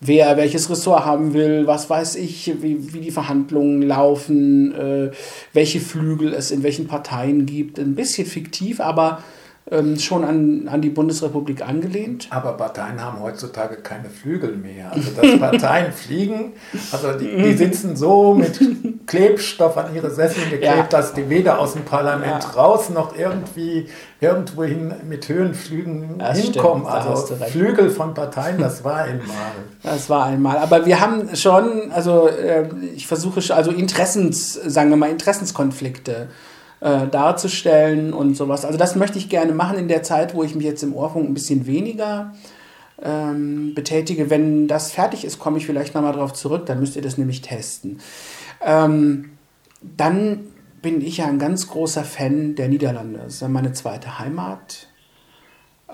[0.00, 5.10] wer welches Ressort haben will, was weiß ich, wie, wie die Verhandlungen laufen, äh,
[5.52, 7.78] welche Flügel es in welchen Parteien gibt.
[7.78, 9.22] Ein bisschen fiktiv, aber
[9.70, 12.26] ähm, schon an, an die Bundesrepublik angelehnt.
[12.30, 14.92] Aber Parteien haben heutzutage keine Flügel mehr.
[14.92, 16.54] Also dass Parteien fliegen,
[16.90, 18.58] also die, die, sitzen so mit
[19.06, 20.82] Klebstoff an ihre Sessel geklebt, ja.
[20.84, 22.50] dass die weder aus dem Parlament ja.
[22.50, 23.86] raus noch irgendwie
[24.20, 26.84] irgendwohin mit Höhenflügen das hinkommen.
[26.84, 29.28] Stimmt, also Flügel von Parteien, das war einmal.
[29.82, 30.58] Das war einmal.
[30.58, 36.28] Aber wir haben schon, also äh, ich versuche, also Interessens, sagen wir mal, Interessenskonflikte
[36.80, 38.64] äh, darzustellen und sowas.
[38.64, 41.28] Also das möchte ich gerne machen in der Zeit, wo ich mich jetzt im Ohrfunk
[41.28, 42.34] ein bisschen weniger
[43.02, 44.30] ähm, betätige.
[44.30, 47.42] Wenn das fertig ist, komme ich vielleicht nochmal darauf zurück, dann müsst ihr das nämlich
[47.42, 48.00] testen.
[48.62, 49.32] Ähm,
[49.82, 50.40] dann
[50.82, 53.20] bin ich ja ein ganz großer Fan der Niederlande.
[53.24, 54.88] Das ist ja meine zweite Heimat.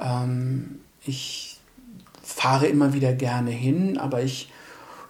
[0.00, 1.58] Ähm, ich
[2.22, 4.50] fahre immer wieder gerne hin, aber ich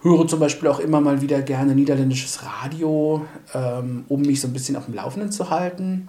[0.06, 4.52] höre zum Beispiel auch immer mal wieder gerne niederländisches Radio, ähm, um mich so ein
[4.52, 6.08] bisschen auf dem Laufenden zu halten.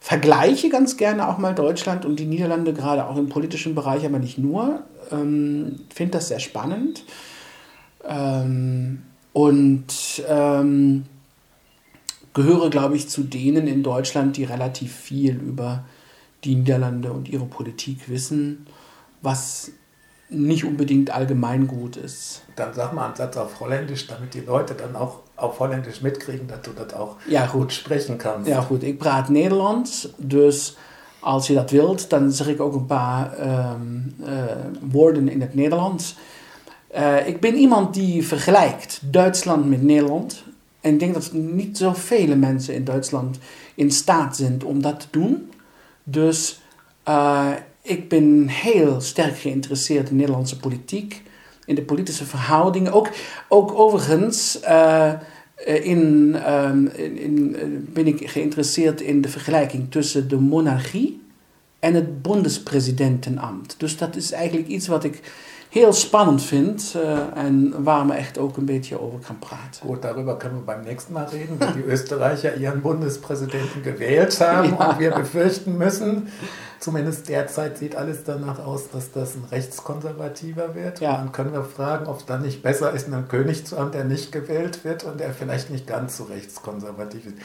[0.00, 4.18] Vergleiche ganz gerne auch mal Deutschland und die Niederlande, gerade auch im politischen Bereich, aber
[4.18, 4.82] nicht nur.
[5.10, 7.04] Ähm, Finde das sehr spannend.
[8.04, 9.02] Ähm,
[9.32, 11.04] und ähm,
[12.34, 15.84] gehöre, glaube ich, zu denen in Deutschland, die relativ viel über
[16.44, 18.66] die Niederlande und ihre Politik wissen,
[19.20, 19.70] was
[20.32, 22.42] nicht unbedingt allgemeingut ist.
[22.56, 26.46] Dann sag mal einen Satz auf Holländisch, damit die Leute dann auch auf Holländisch mitkriegen,
[26.48, 27.52] dass du das auch ja, gut.
[27.52, 28.48] gut sprechen kannst.
[28.48, 30.76] Ja goed, ik praat Nederlands, dus
[31.20, 33.32] als je dat wilt, dan zeg ik ook een paar
[33.74, 34.28] um, uh,
[34.90, 36.16] woorden in het Nederlands.
[36.96, 40.44] Uh, ik ben iemand die vergelijkt Duitsland met Nederland.
[40.80, 43.38] En ik denk dat niet zoveel mensen in Duitsland
[43.74, 45.50] in staat zijn om dat te doen.
[46.04, 46.60] Dus
[47.08, 47.50] uh,
[47.82, 51.22] ik ben heel sterk geïnteresseerd in Nederlandse politiek,
[51.64, 52.92] in de politische verhoudingen.
[52.92, 53.08] Ook,
[53.48, 55.12] ook overigens uh,
[55.64, 57.56] in, um, in, in,
[57.92, 61.20] ben ik geïnteresseerd in de vergelijking tussen de monarchie
[61.78, 63.74] en het Bundespresidentenambt.
[63.78, 65.20] Dus dat is eigenlijk iets wat ik
[65.72, 69.86] heel spannend vind äh, en waar me echt ook een beetje over kan praten.
[69.86, 74.76] Gut, darüber können wir beim nächsten Mal reden, wenn die Österreicher ihren Bundespräsidenten gewählt haben
[74.78, 74.90] ja.
[74.90, 76.28] und wir befürchten müssen,
[76.78, 81.00] zumindest derzeit sieht alles danach aus, dass das ein Rechtskonservativer wird.
[81.00, 81.12] Ja.
[81.12, 83.92] Und dann können wir fragen, ob es dann nicht besser ist, einen König zu haben,
[83.92, 87.36] der nicht gewählt wird und der vielleicht nicht ganz so rechtskonservativ ist.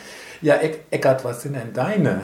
[0.41, 0.55] Ja,
[0.91, 2.23] Eckart, was sind denn deine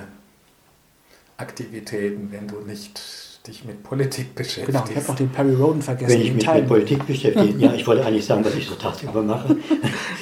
[1.37, 4.67] Aktivitäten, wenn du nicht dich mit Politik beschäftigst.
[4.67, 6.13] Genau, ich habe noch den Perry Roden vergessen.
[6.13, 6.61] Wenn ich mich Teil.
[6.61, 9.57] mit Politik beschäftige, ja, ich wollte eigentlich sagen, was ich so tagsüber mache.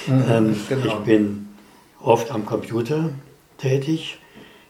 [0.07, 0.85] Ähm, genau.
[0.87, 1.49] Ich bin
[2.01, 3.11] oft am Computer
[3.59, 4.17] tätig.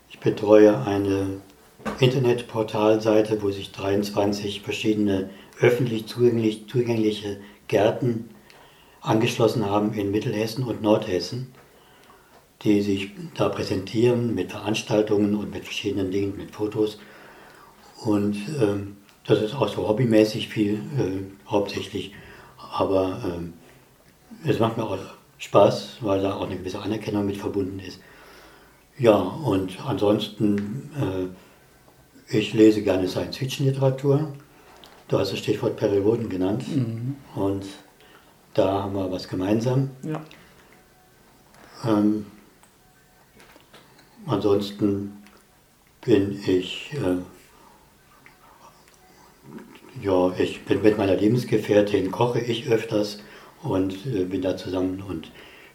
[0.10, 1.40] Ich betreue eine
[2.02, 5.30] Internetportalseite, wo sich 23 verschiedene
[5.62, 8.30] öffentlich zugänglich, zugängliche Gärten
[9.00, 11.54] angeschlossen haben in Mittelhessen und Nordhessen,
[12.64, 17.00] die sich da präsentieren mit Veranstaltungen und mit verschiedenen Dingen, mit Fotos
[18.04, 22.14] und ähm, das ist auch so hobbymäßig viel, äh, hauptsächlich.
[22.74, 23.54] Aber ähm,
[24.44, 24.98] es macht mir auch
[25.38, 28.00] Spaß, weil da auch eine gewisse Anerkennung mit verbunden ist.
[28.98, 30.90] Ja, und ansonsten,
[32.30, 34.34] äh, ich lese gerne Science-Fiction-Literatur.
[35.08, 36.66] Du hast das Stichwort Perry Roden genannt.
[36.68, 37.16] Mhm.
[37.36, 37.66] Und
[38.54, 39.92] da haben wir was gemeinsam.
[40.04, 40.22] Ja.
[41.86, 42.26] Ähm,
[44.26, 45.14] ansonsten
[46.02, 47.18] bin ich äh,
[50.00, 53.20] ja, ich bin mit meiner Lebensgefährtin, koche ich öfters
[53.62, 55.32] und äh, bin da zusammen und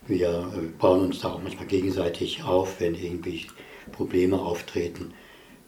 [0.07, 3.47] wir äh, bauen uns da auch manchmal gegenseitig auf, wenn irgendwie
[3.93, 5.13] Probleme auftreten,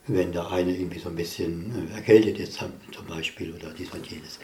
[0.06, 4.06] wenn der eine irgendwie so ein bisschen äh, erkältet ist zum Beispiel oder dies und
[4.06, 4.38] jenes.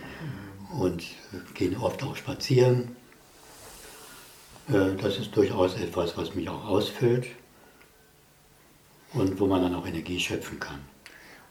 [0.79, 2.97] Und äh, gehen oft auch spazieren.
[4.69, 7.27] Äh, das ist durchaus etwas, was mich auch ausfüllt
[9.15, 10.94] und wo man dann auch Energie schöpfen kann.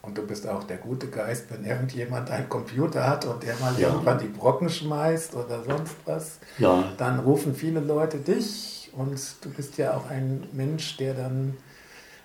[0.06, 3.74] Und du bist auch der gute Geist, wenn irgendjemand einen Computer hat und der mal
[3.78, 3.88] ja.
[3.88, 6.84] irgendwann die Brocken schmeißt oder sonst was, ja.
[6.98, 11.56] dann rufen viele Leute dich und du bist ja auch ein Mensch, der dann,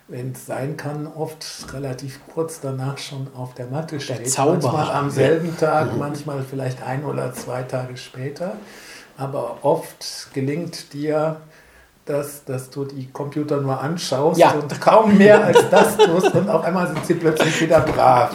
[0.08, 4.18] wenn es sein kann, oft relativ kurz danach schon auf der Matte steht.
[4.18, 4.72] Der Zauberer.
[4.72, 8.56] Manchmal am selben Tag, manchmal vielleicht ein oder zwei Tage später.
[9.16, 11.40] Aber oft gelingt dir
[12.10, 14.50] dass, dass du die Computer nur anschaust ja.
[14.50, 18.32] und kaum mehr als das tust und auf einmal sind sie plötzlich wieder brav.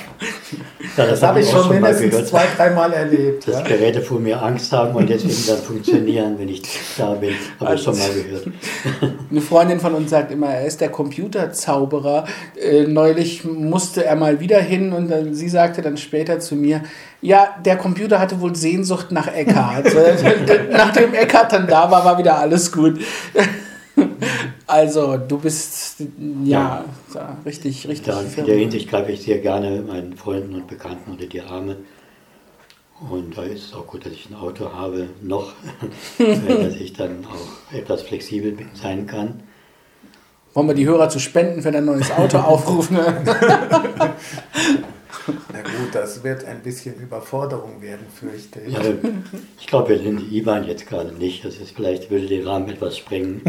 [0.95, 3.47] Ja, das, das habe ich schon mindestens zwei, dreimal erlebt.
[3.47, 3.61] Dass ja?
[3.61, 6.61] Geräte vor mir Angst haben und deswegen dann funktionieren, wenn ich
[6.97, 7.33] da bin.
[7.59, 8.47] Habe also, ich schon mal gehört.
[9.29, 12.25] Eine Freundin von uns sagt immer, er ist der Computerzauberer.
[12.55, 16.81] Äh, neulich musste er mal wieder hin und dann, sie sagte dann später zu mir,
[17.21, 19.85] ja, der Computer hatte wohl Sehnsucht nach Eckhart.
[20.71, 22.99] Nachdem Eckhart dann da war, war wieder alles gut.
[24.67, 26.01] Also, du bist
[26.43, 28.07] ja, ja richtig, richtig.
[28.07, 31.77] Da, in der Hinsicht greife ich sehr gerne meinen Freunden und Bekannten unter die Arme.
[33.11, 35.53] Und da ist es auch gut, dass ich ein Auto habe, noch,
[36.17, 39.43] dass ich dann auch etwas flexibel sein kann.
[40.53, 42.97] Wollen wir die Hörer zu Spenden für ein neues Auto aufrufen?
[45.51, 48.73] Na gut, das wird ein bisschen Überforderung werden, fürchte ich.
[48.73, 48.81] Ja,
[49.59, 51.43] ich glaube, wir sind die IBAN jetzt gerade nicht.
[51.45, 53.41] Das ist vielleicht würde den Rahmen etwas sprengen.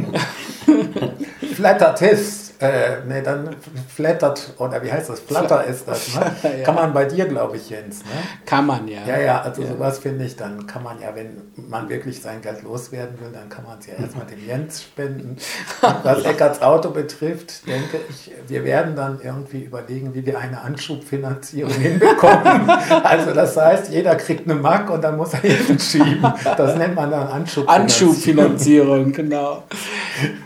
[1.55, 2.45] Flatter-Test.
[2.59, 3.55] Äh, nee, dann
[3.95, 5.21] flattert, oder wie heißt das?
[5.21, 6.35] Flatter ist das, ne?
[6.42, 6.64] ja.
[6.64, 8.11] Kann man bei dir, glaube ich, Jens, ne?
[8.47, 9.01] Kann man, ja.
[9.07, 9.69] Ja, ja, also ja.
[9.69, 13.51] sowas finde ich, dann kann man ja, wenn man wirklich sein Geld loswerden will, dann
[13.51, 15.37] kann man es ja erstmal dem Jens spenden.
[16.03, 21.73] Was Eckarts Auto betrifft, denke ich, wir werden dann irgendwie überlegen, wie wir eine Anschubfinanzierung
[21.73, 22.71] hinbekommen.
[23.05, 26.25] also das heißt, jeder kriegt eine Mack und dann muss er jeden schieben.
[26.57, 27.69] Das nennt man dann Anschubfinanzierung.
[27.69, 29.64] Anschubfinanzierung, genau.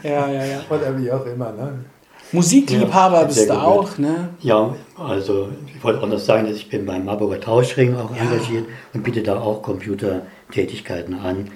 [0.02, 0.60] Ja, ja, ja.
[0.68, 1.84] Oder wie auch immer, ne?
[2.32, 4.30] Musikliebhaber ja, bist du auch, ne?
[4.40, 8.22] Ja, also ich wollte auch noch sagen, dass ich bin beim Marburger Tauschring auch ja.
[8.22, 11.50] engagiert und biete da auch Computertätigkeiten an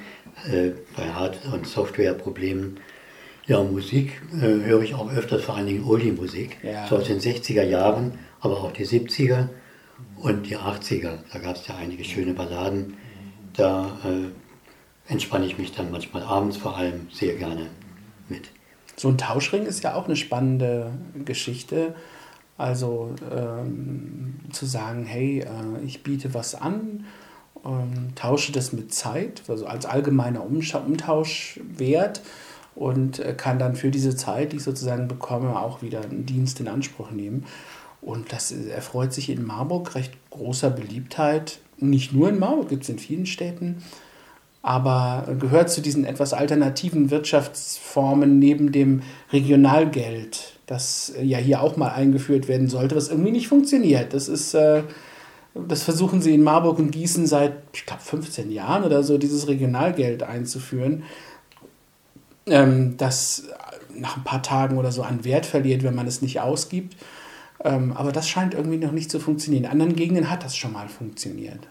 [0.50, 2.80] äh, bei Hard- und Softwareproblemen.
[3.46, 6.87] Ja, Musik äh, höre ich auch öfters, vor allen Dingen Oldie-Musik, ja.
[6.88, 9.48] so aus den 60er Jahren, aber auch die 70er
[10.16, 11.18] und die 80er.
[11.32, 12.96] Da gab es ja einige schöne Balladen.
[13.54, 17.66] Da äh, entspanne ich mich dann manchmal abends vor allem sehr gerne
[18.28, 18.44] mit.
[18.96, 20.90] So ein Tauschring ist ja auch eine spannende
[21.24, 21.94] Geschichte.
[22.57, 27.04] Also ähm, zu sagen, hey, äh, ich biete was an,
[27.64, 32.20] ähm, tausche das mit Zeit, also als allgemeiner Umtauschwert
[32.76, 36.61] und äh, kann dann für diese Zeit, die ich sozusagen bekomme, auch wieder einen Dienst
[36.61, 37.44] in Anspruch nehmen.
[38.00, 41.59] Und das erfreut sich in Marburg recht großer Beliebtheit.
[41.78, 43.83] Nicht nur in Marburg, gibt es in vielen Städten
[44.64, 51.90] aber gehört zu diesen etwas alternativen Wirtschaftsformen neben dem Regionalgeld, das ja hier auch mal
[51.90, 54.14] eingeführt werden sollte, was irgendwie nicht funktioniert.
[54.14, 54.83] Das ist, äh,
[55.55, 59.48] das versuchen sie in Marburg und Gießen seit, ich glaube, 15 Jahren oder so, dieses
[59.48, 61.03] Regionalgeld einzuführen,
[62.46, 63.44] ähm, das
[63.94, 66.96] nach ein paar Tagen oder so an Wert verliert, wenn man es nicht ausgibt.
[67.62, 69.64] Ähm, aber das scheint irgendwie noch nicht zu funktionieren.
[69.64, 71.68] In anderen Gegenden hat das schon mal funktioniert.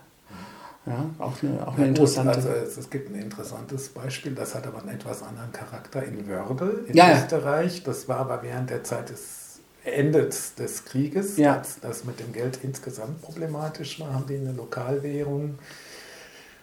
[0.86, 2.32] Ja, auch eine, auch eine interessante.
[2.32, 6.86] Also es, gibt ein interessantes Beispiel, das hat aber einen etwas anderen Charakter in Wörde
[6.88, 7.84] in ja, Österreich.
[7.84, 11.58] Das war aber während der Zeit des Endes des Krieges, ja.
[11.58, 15.58] als das mit dem Geld insgesamt problematisch war, haben die eine Lokalwährung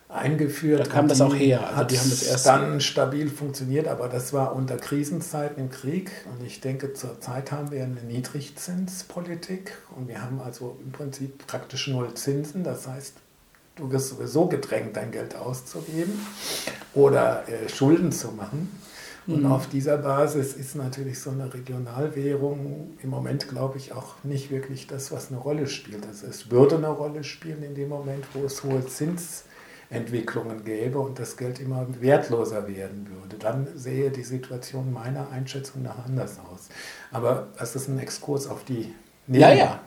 [0.08, 0.80] eingeführt.
[0.80, 1.60] Da kam das auch her.
[1.66, 5.70] Also hat die haben das erst dann stabil funktioniert, aber das war unter Krisenzeiten im
[5.70, 6.10] Krieg.
[6.30, 11.88] Und ich denke, zurzeit haben wir eine Niedrigzinspolitik und wir haben also im Prinzip praktisch
[11.88, 12.64] null Zinsen.
[12.64, 13.14] Das heißt,
[13.80, 16.12] du wirst sowieso gedrängt, dein Geld auszugeben
[16.94, 18.70] oder äh, Schulden zu machen.
[19.26, 19.52] Und mhm.
[19.52, 24.86] auf dieser Basis ist natürlich so eine Regionalwährung im Moment, glaube ich, auch nicht wirklich
[24.86, 26.06] das, was eine Rolle spielt.
[26.06, 31.18] Also es würde eine Rolle spielen in dem Moment, wo es hohe Zinsentwicklungen gäbe und
[31.18, 33.36] das Geld immer wertloser werden würde.
[33.36, 36.68] Dann sähe die Situation meiner Einschätzung nach anders aus.
[37.12, 38.94] Aber das ist ein Exkurs auf die
[39.30, 39.80] Neben ja, ja.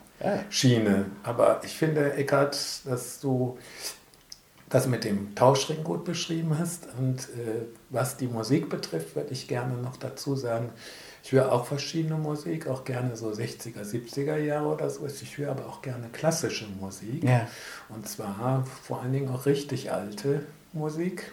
[0.49, 1.05] Schiene.
[1.23, 3.57] Aber ich finde, Eckart, dass du
[4.73, 6.87] das mit dem Tauschring gut beschrieben hast.
[6.97, 10.71] Und äh, was die Musik betrifft, würde ich gerne noch dazu sagen,
[11.23, 15.05] ich höre auch verschiedene Musik, auch gerne so 60er, 70er Jahre oder so.
[15.05, 17.23] Ich höre aber auch gerne klassische Musik.
[17.23, 17.47] Ja.
[17.89, 21.31] Und zwar vor allen Dingen auch richtig alte Musik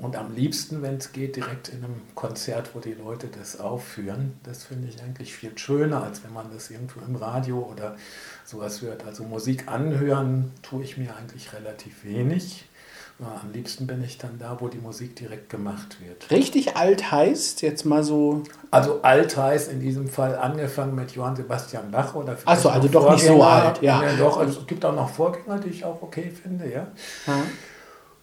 [0.00, 4.38] und am liebsten, wenn es geht, direkt in einem Konzert, wo die Leute das aufführen.
[4.44, 7.96] Das finde ich eigentlich viel schöner, als wenn man das irgendwo im Radio oder
[8.44, 9.04] sowas hört.
[9.04, 12.66] Also Musik anhören tue ich mir eigentlich relativ wenig.
[13.18, 16.30] Am liebsten bin ich dann da, wo die Musik direkt gemacht wird.
[16.30, 18.42] Richtig alt heißt jetzt mal so.
[18.70, 23.04] Also alt heißt in diesem Fall angefangen mit Johann Sebastian Bach oder Achso, also doch
[23.04, 23.14] Vorgänger.
[23.14, 24.02] nicht so alt, ja.
[24.02, 26.88] ja doch, also es gibt auch noch Vorgänger, die ich auch okay finde, ja.
[27.26, 27.42] ja.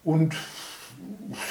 [0.04, 0.36] Und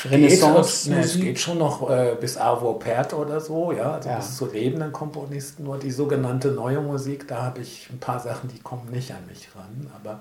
[0.04, 0.88] Renaissance.
[0.88, 4.16] Geht, es geht schon noch äh, bis Arvo Pärt oder so, ja, also ja.
[4.16, 5.64] bis zu lebenden Komponisten.
[5.64, 9.26] Nur die sogenannte neue Musik, da habe ich ein paar Sachen, die kommen nicht an
[9.26, 9.90] mich ran.
[9.94, 10.20] Aber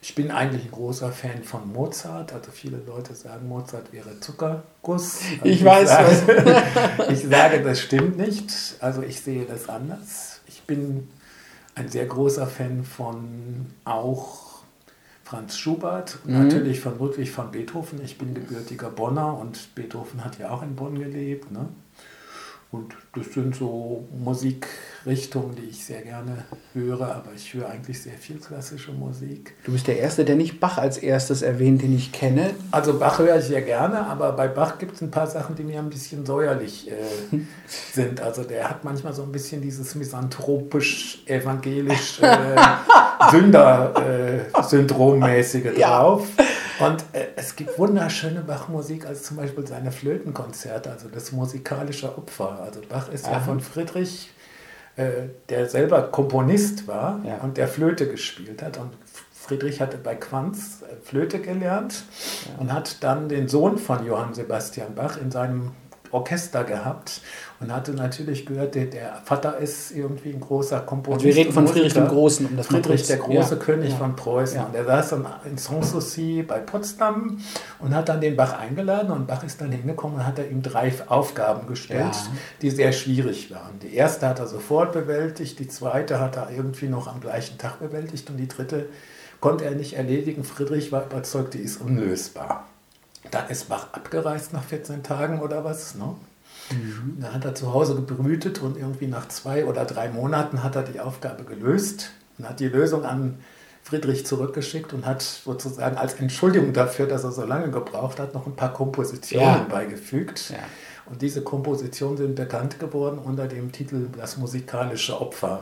[0.00, 2.32] ich bin eigentlich ein großer Fan von Mozart.
[2.32, 5.20] Also viele Leute sagen, Mozart wäre Zuckerguss.
[5.32, 6.64] Also ich, ich weiß sage,
[7.10, 8.52] ich sage, das stimmt nicht.
[8.80, 10.40] Also ich sehe das anders.
[10.46, 11.08] Ich bin
[11.74, 14.43] ein sehr großer Fan von auch
[15.24, 16.44] Franz Schubert mhm.
[16.44, 18.00] natürlich von Ludwig van Beethoven.
[18.04, 21.50] Ich bin gebürtiger Bonner und Beethoven hat ja auch in Bonn gelebt.
[21.50, 21.68] Ne?
[22.74, 28.14] Und das sind so Musikrichtungen, die ich sehr gerne höre, aber ich höre eigentlich sehr
[28.14, 29.54] viel klassische Musik.
[29.64, 32.50] Du bist der Erste, der nicht Bach als erstes erwähnt, den ich kenne.
[32.72, 35.62] Also Bach höre ich sehr gerne, aber bei Bach gibt es ein paar Sachen, die
[35.62, 36.94] mir ein bisschen säuerlich äh,
[37.92, 38.20] sind.
[38.20, 42.56] Also der hat manchmal so ein bisschen dieses misanthropisch-evangelisch äh,
[43.30, 46.18] Sünder-Syndrom-mäßige Ja.
[46.80, 52.60] Und äh, es gibt wunderschöne Bach-Musik, also zum Beispiel seine Flötenkonzerte, also das musikalische Opfer.
[52.62, 53.40] Also Bach ist ja Aha.
[53.40, 54.32] von Friedrich,
[54.96, 57.38] äh, der selber Komponist war Ja.
[57.38, 58.78] und der Flöte gespielt hat.
[58.78, 58.90] Und
[59.32, 62.04] Friedrich hatte bei Quanz äh, Flöte gelernt
[62.58, 65.72] und hat dann den Sohn von Johann Sebastian Bach in seinem
[66.14, 67.20] Orchester gehabt
[67.60, 71.24] und hatte natürlich gehört, der, der Vater ist irgendwie ein großer Komponist.
[71.24, 72.06] Also wir reden von und Friedrich Musiker.
[72.06, 73.60] dem Großen, um das Friedrich der große ja.
[73.60, 73.96] König Ja.
[73.96, 74.56] von Preußen.
[74.58, 74.64] Ja.
[74.64, 75.12] Und er saß
[75.44, 77.38] in Sanssouci bei Potsdam
[77.80, 80.62] und hat dann den Bach eingeladen und Bach ist dann hingekommen und hat er ihm
[80.62, 82.14] drei Aufgaben gestellt,
[82.62, 83.78] die sehr schwierig waren.
[83.82, 87.80] Die erste hat er sofort bewältigt, die zweite hat er irgendwie noch am gleichen Tag
[87.80, 88.86] bewältigt und die dritte
[89.40, 90.44] konnte er nicht erledigen.
[90.44, 92.66] Friedrich war überzeugt, die ist unlösbar.
[93.34, 95.94] Dann ist Bach abgereist nach 14 Tagen oder was.
[95.94, 96.14] Ne?
[96.70, 97.18] Mhm.
[97.20, 100.82] Dann hat er zu Hause gebrütet und irgendwie nach zwei oder drei Monaten hat er
[100.82, 103.38] die Aufgabe gelöst und hat die Lösung an
[103.82, 108.46] Friedrich zurückgeschickt und hat sozusagen als Entschuldigung dafür, dass er so lange gebraucht hat, noch
[108.46, 109.66] ein paar Kompositionen Ja.
[109.68, 110.50] beigefügt.
[110.50, 110.56] Ja.
[111.06, 115.60] Und diese Kompositionen sind bekannt geworden unter dem Titel Das musikalische Opfer.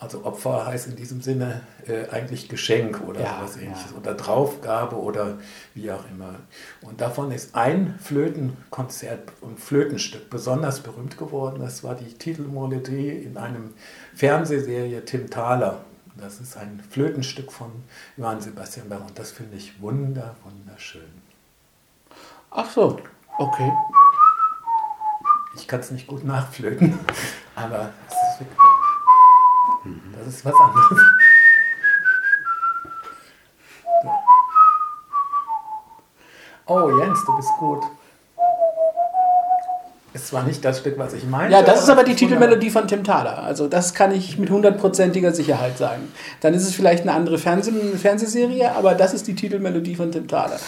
[0.00, 3.98] Also Opfer heißt in diesem Sinne äh, eigentlich Geschenk oder Ja, was ähnliches ja.
[3.98, 5.36] oder Draufgabe oder
[5.74, 6.36] wie auch immer.
[6.80, 11.60] Und davon ist ein Flötenkonzert und Flötenstück besonders berühmt geworden.
[11.60, 13.74] Das war die Titelmelodie in einem
[14.14, 15.84] Fernsehserie Tim Thaler.
[16.16, 17.70] Das ist ein Flötenstück von
[18.16, 21.02] Johann Sebastian Bach und das finde ich wunder, wunderschön.
[22.50, 22.98] Ach so,
[23.38, 23.70] okay.
[25.56, 26.98] Ich kann es nicht gut nachflöten,
[27.54, 28.14] aber es
[29.84, 31.02] das ist was anderes.
[36.66, 37.82] Oh, Jens, du bist gut.
[40.12, 41.52] Ist zwar nicht das Stück, was ich meine.
[41.52, 43.42] Ja, das ist aber die es Titelmelodie von Tim Thaler.
[43.42, 46.12] Also das kann ich mit hundertprozentiger Sicherheit sagen.
[46.40, 50.26] Dann ist es vielleicht eine andere Fernseh Fernsehserie, aber das ist die Titelmelodie von Tim
[50.26, 50.58] Thaler.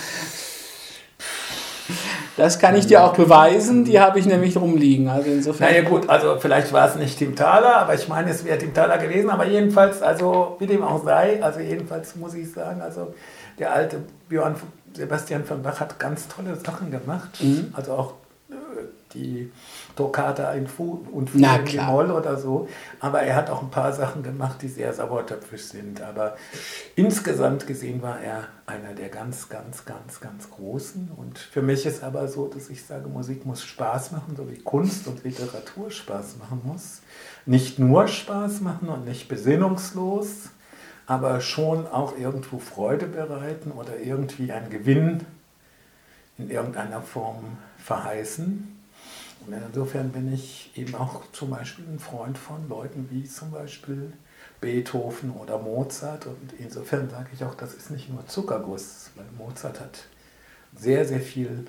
[2.37, 5.09] Das kann ich dir auch beweisen, die habe ich nämlich rumliegen.
[5.09, 5.71] Also insofern.
[5.71, 8.73] Naja gut, also vielleicht war es nicht Tim Thaler, aber ich meine, es wäre Tim
[8.73, 9.31] Thaler gewesen.
[9.31, 13.15] Aber jedenfalls, also wie dem auch sei, also jedenfalls muss ich sagen, also
[13.59, 14.57] der alte Björn
[14.95, 17.43] Sebastian von Bach hat ganz tolle Sachen gemacht.
[17.43, 17.73] Mhm.
[17.73, 18.15] Also auch
[19.15, 19.51] die
[19.97, 21.85] Toccata in Fu und Fu Na in.
[21.87, 22.69] Moll oder so.
[23.01, 26.01] Aber er hat auch ein paar Sachen gemacht, die sehr sauertöpfisch sind.
[26.01, 26.37] Aber
[26.97, 31.11] insgesamt gesehen war er einer der ganz, ganz, ganz, ganz Großen.
[31.17, 34.59] Und für mich ist aber so, dass ich sage, Musik muss Spaß machen, so wie
[34.59, 37.03] Kunst und Literatur Spaß machen muss.
[37.47, 40.51] Nicht nur Spaß machen und nicht besinnungslos,
[41.07, 45.27] aber schon auch irgendwo Freude bereiten oder irgendwie einen Gewinn
[46.43, 48.69] in irgendeiner Form verheißen.
[49.47, 54.13] Und insofern bin ich eben auch zum Beispiel ein Freund von Leuten wie zum Beispiel
[54.61, 56.27] Beethoven oder Mozart.
[56.27, 60.05] Und insofern sage ich auch, das ist nicht nur Zuckerguss, weil Mozart hat
[60.77, 61.67] sehr, sehr viel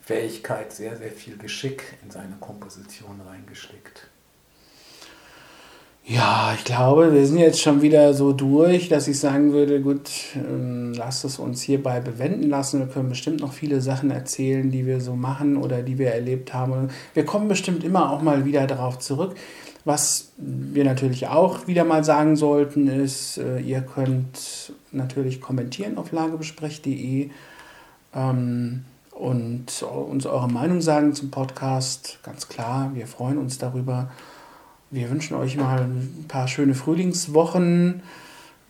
[0.00, 4.08] Fähigkeit, sehr, sehr viel Geschick in seine Komposition reingesteckt.
[6.04, 10.10] Ja, ich glaube, wir sind jetzt schon wieder so durch, dass ich sagen würde, gut,
[10.34, 12.80] ähm, lasst es uns hierbei bewenden lassen.
[12.80, 16.52] Wir können bestimmt noch viele Sachen erzählen, die wir so machen oder die wir erlebt
[16.54, 16.88] haben.
[17.14, 19.36] Wir kommen bestimmt immer auch mal wieder darauf zurück.
[19.84, 26.10] Was wir natürlich auch wieder mal sagen sollten, ist, äh, ihr könnt natürlich kommentieren auf
[26.10, 27.30] lagebesprech.de
[28.14, 32.18] ähm, und uns eure Meinung sagen zum Podcast.
[32.24, 34.10] Ganz klar, wir freuen uns darüber.
[34.92, 38.02] Wir wünschen euch mal ein paar schöne Frühlingswochen.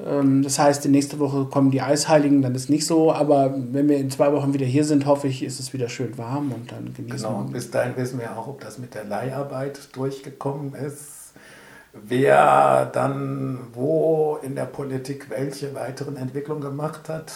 [0.01, 3.13] Ähm, Das heißt, die nächste Woche kommen die Eisheiligen, dann ist nicht so.
[3.13, 6.17] Aber wenn wir in zwei Wochen wieder hier sind, hoffe ich, ist es wieder schön
[6.19, 7.53] warm und dann genießen Genau, wir.
[7.53, 11.22] bis dahin wissen wir auch, ob das mit der Leiharbeit durchgekommen ist.
[11.95, 17.31] Wer dann wo in der Politik welche weiteren Entwicklungen gemacht hat,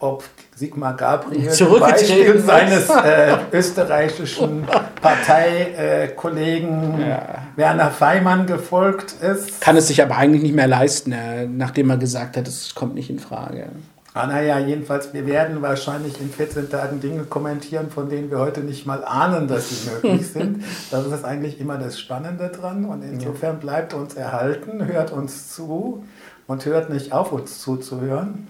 [0.00, 0.24] ob
[0.56, 1.48] Sigmar Gabriel
[1.78, 4.66] Beispiel seines äh, österreichischen
[5.00, 7.46] Parteikollegen Ja.
[7.54, 9.60] Werner Feimann gefolgt ist.
[9.60, 12.96] Kann es sich aber eigentlich nicht mehr leisten, äh, nachdem er gesagt hat, es kommt
[12.96, 13.68] nicht in Frage.
[14.14, 18.60] Ah, naja, jedenfalls, wir werden wahrscheinlich in 14 Tagen Dinge kommentieren, von denen wir heute
[18.60, 20.62] nicht mal ahnen, dass sie möglich sind.
[20.90, 22.84] Das ist eigentlich immer das Spannende dran.
[22.84, 26.04] Und insofern bleibt uns erhalten, hört uns zu
[26.46, 28.48] und hört nicht auf, uns zuzuhören.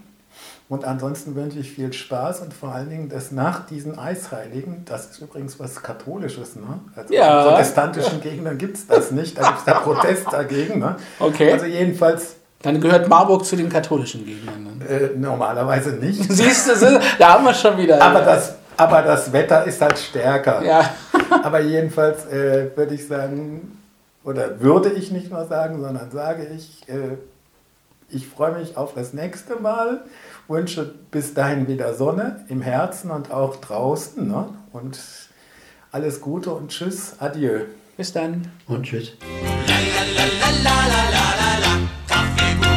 [0.67, 5.11] Und ansonsten wünsche ich viel Spaß und vor allen Dingen, dass nach diesen Eisheiligen, das
[5.11, 6.79] ist übrigens was Katholisches, ne?
[6.95, 7.43] Also Ja.
[7.43, 10.79] in protestantischen Gegenden gibt es das nicht, da gibt es da Protest dagegen.
[10.79, 10.95] Ne?
[11.19, 11.51] Okay.
[11.53, 14.63] Also jedenfalls Dann gehört Marburg zu den katholischen Gegnern.
[14.63, 14.73] Ne?
[14.85, 16.23] äh, normalerweise nicht.
[16.31, 18.01] Siehst du, da haben wir schon wieder.
[18.01, 20.63] Aber das, aber das Wetter ist halt stärker.
[20.63, 20.89] ja.
[21.43, 23.79] Aber jedenfalls äh, würde ich sagen,
[24.23, 27.17] oder würde ich nicht nur sagen, sondern sage ich, äh,
[28.09, 30.01] ich freue mich auf das nächste Mal,
[30.47, 34.27] wünsche bis dahin wieder Sonne im Herzen und auch draußen.
[34.27, 34.45] Ne?
[34.73, 34.99] Und
[35.91, 37.61] alles Gute und tschüss, adieu.
[37.97, 38.51] Bis dann.
[38.67, 39.13] Und tschüss.
[39.67, 42.02] la la la la la la la
[42.43, 42.72] Llegó